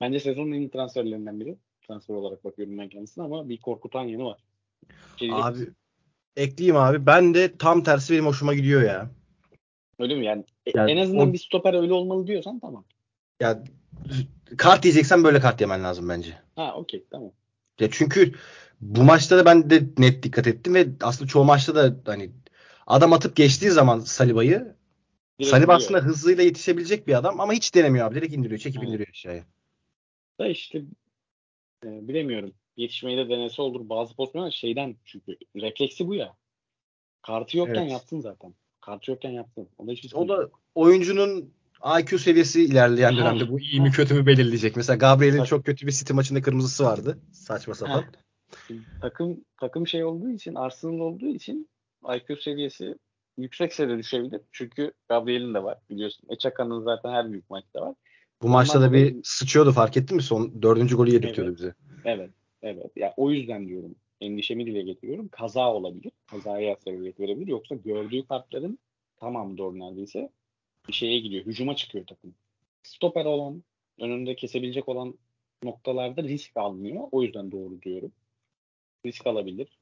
[0.00, 1.56] bence sezonun en iyi transferlerinden biri.
[1.88, 4.40] Transfer olarak bakıyorum ben kendisine ama bir korkutan yanı var.
[5.16, 5.58] Şey abi
[6.36, 7.06] ekleyeyim abi.
[7.06, 9.10] Ben de tam tersi benim hoşuma gidiyor ya.
[9.98, 10.24] Öyle mi?
[10.26, 12.84] Yani, e, yani en azından o, bir stoper öyle olmalı diyorsan tamam.
[13.40, 13.64] Ya
[14.56, 16.38] kart yiyeceksen böyle kart yemen lazım bence.
[16.56, 17.32] Ha okey tamam.
[17.80, 18.34] Ya çünkü
[18.80, 22.30] bu maçta da ben de net dikkat ettim ve aslında çoğu maçta da hani
[22.86, 24.74] adam atıp geçtiği zaman Saliba'yı
[25.42, 28.14] Saliba aslında hızlıyla yetişebilecek bir adam ama hiç denemiyor abi.
[28.14, 28.60] Direkt indiriyor.
[28.60, 28.88] Çekip evet.
[28.88, 29.44] indiriyor aşağıya.
[30.40, 30.78] Da işte
[31.84, 36.36] e, bilemiyorum yetişmeyi de denese olur bazı pozisyonlar şeyden çünkü refleksi bu ya.
[37.22, 37.90] Kartı yokken evet.
[37.92, 38.54] yaptın zaten.
[38.80, 39.68] Kartı yokken yaptın.
[39.78, 41.52] O da, o da oyuncunun
[42.00, 44.76] IQ seviyesi ilerleyen dönemde bu iyi mi kötü mü belirleyecek.
[44.76, 47.18] Mesela Gabriel'in çok kötü bir City maçında kırmızısı vardı.
[47.32, 48.04] Saçma sapan.
[49.00, 51.68] takım takım şey olduğu için Arsenal olduğu için
[52.16, 52.94] IQ seviyesi
[53.38, 54.40] yüksek seviyede düşebilir.
[54.52, 56.28] Çünkü Gabriel'in de var biliyorsun.
[56.30, 57.94] Eçakan'ın zaten her büyük maçta var.
[58.42, 60.22] Bu Ondan maçta da bir sıçıyordu fark ettin mi?
[60.22, 61.74] Son dördüncü golü yedirtiyordu evet, bize.
[62.04, 62.30] Evet.
[62.62, 62.92] Evet.
[62.96, 63.94] Yani o yüzden diyorum.
[64.20, 65.28] Endişemi dile getiriyorum.
[65.28, 66.12] Kaza olabilir.
[66.30, 67.46] Kazaya sebebiyet verebilir.
[67.46, 68.78] Yoksa gördüğü kartların
[69.16, 70.30] tamam doğru neredeyse
[70.90, 71.46] şeye gidiyor.
[71.46, 72.34] Hücuma çıkıyor takım.
[72.82, 73.62] Stoper olan,
[74.00, 75.18] önünde kesebilecek olan
[75.62, 77.08] noktalarda risk almıyor.
[77.12, 78.12] O yüzden doğru diyorum.
[79.06, 79.78] Risk alabilir.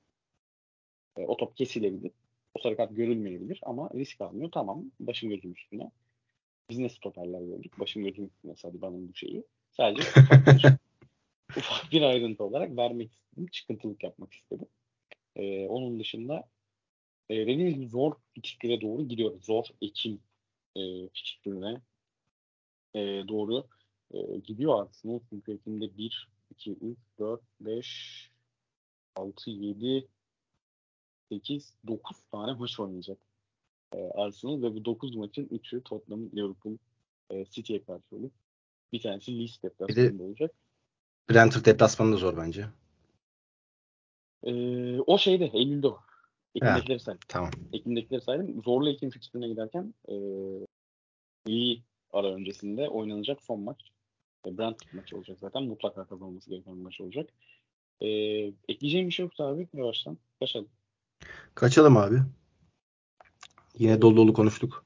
[1.16, 2.12] E, o top kesilebilir.
[2.54, 4.50] O sarı kart görülmeyebilir ama risk almıyor.
[4.50, 4.84] Tamam.
[5.00, 5.90] Başım gözüm üstüne.
[6.70, 7.80] Biz ne stoperler gördük.
[7.80, 9.44] Başım gözüm üstüne sadece bana bu şeyi.
[9.70, 10.02] Sadece
[11.56, 13.46] ufak bir ayrıntı olarak vermek istedim.
[13.46, 14.68] Çıkıntılık yapmak istedim.
[15.36, 16.48] Ee, onun dışında
[17.30, 19.44] e, dediğim gibi zor fikstüre doğru gidiyoruz.
[19.44, 20.20] Zor Ekim
[20.78, 21.80] e, fikstürüne
[22.94, 23.66] e, doğru
[24.10, 25.20] e, gidiyor Arsenal.
[25.30, 28.30] Çünkü Ekim'de 1, 2, 3, 4, 5,
[29.16, 30.08] 6, 7,
[31.28, 33.18] 8, 9 tane maç oynayacak
[33.92, 36.76] e, Arsenal ve bu 9 maçın 3'ü Tottenham, Liverpool,
[37.30, 38.32] e, City'ye karşı olup
[38.92, 40.54] bir tanesi Leeds deplasmanında olacak.
[41.30, 42.66] Brentford deplasmanı da zor bence.
[44.42, 46.00] Ee, o şeyde Eylül'de o.
[46.54, 47.20] Ekim'dekileri saydım.
[47.28, 47.50] Tamam.
[47.72, 48.62] Ekim'dekileri saydım.
[48.62, 50.14] Zorlu Ekim fikstürüne giderken e,
[51.48, 51.82] iyi
[52.12, 53.80] ara öncesinde oynanacak son maç.
[54.46, 55.62] E, Brentford maçı olacak zaten.
[55.62, 57.30] Mutlaka kazanılması gereken bir maç olacak.
[58.00, 58.08] E,
[58.68, 60.18] ekleyeceğim bir şey yoksa abi yavaştan.
[60.40, 60.68] Kaçalım.
[61.54, 62.16] Kaçalım abi.
[63.78, 64.84] Yine dolu dolu konuştuk.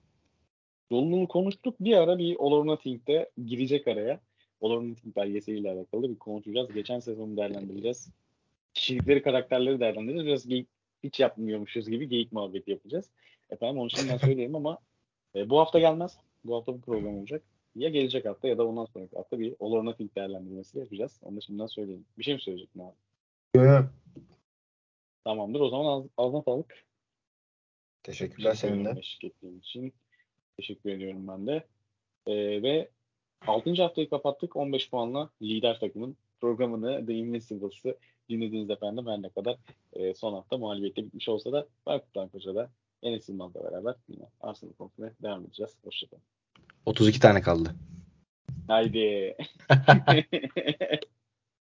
[0.90, 1.74] Dolu dolu konuştuk.
[1.80, 4.20] Bir ara bir All or Nothing'de girecek araya.
[4.60, 6.72] Olor'un belgeseliyle alakalı bir konuşacağız.
[6.74, 8.10] Geçen sezonu değerlendireceğiz.
[8.74, 10.26] Kişilikleri, karakterleri değerlendireceğiz.
[10.26, 10.68] Biraz geyik
[11.02, 13.10] hiç yapmıyormuşuz gibi geyik muhabbeti yapacağız.
[13.50, 14.78] Efendim onu şimdiden söyleyeyim ama
[15.34, 16.18] e, bu hafta gelmez.
[16.44, 17.42] Bu hafta bu program olacak.
[17.76, 21.20] Ya gelecek hafta ya da ondan sonraki hafta bir Olor Nothing değerlendirmesi yapacağız.
[21.22, 22.04] Onu da şimdiden söyleyeyim.
[22.18, 22.94] Bir şey mi söyleyecektin abi?
[23.54, 23.82] Yo, yo.
[25.24, 25.60] Tamamdır.
[25.60, 26.84] O zaman ağz- ağzına sağlık.
[28.02, 29.00] Teşekkürler senin de.
[29.58, 29.92] İçin.
[30.56, 31.64] Teşekkür ediyorum ben de.
[32.26, 32.90] Ee, ve
[33.46, 33.82] 6.
[33.82, 34.56] haftayı kapattık.
[34.56, 39.56] 15 puanla lider takımın programını The Invincibles'ı dinlediğiniz efendim her ne kadar
[39.92, 42.70] e, son hafta mağlubiyetle bitmiş olsa da Berkut'tan Koca'da
[43.02, 45.72] Enes Yılmaz'la beraber yine Arsenal konusuna devam edeceğiz.
[45.84, 46.22] Hoşçakalın.
[46.86, 47.74] 32 tane kaldı.
[48.68, 49.36] Haydi.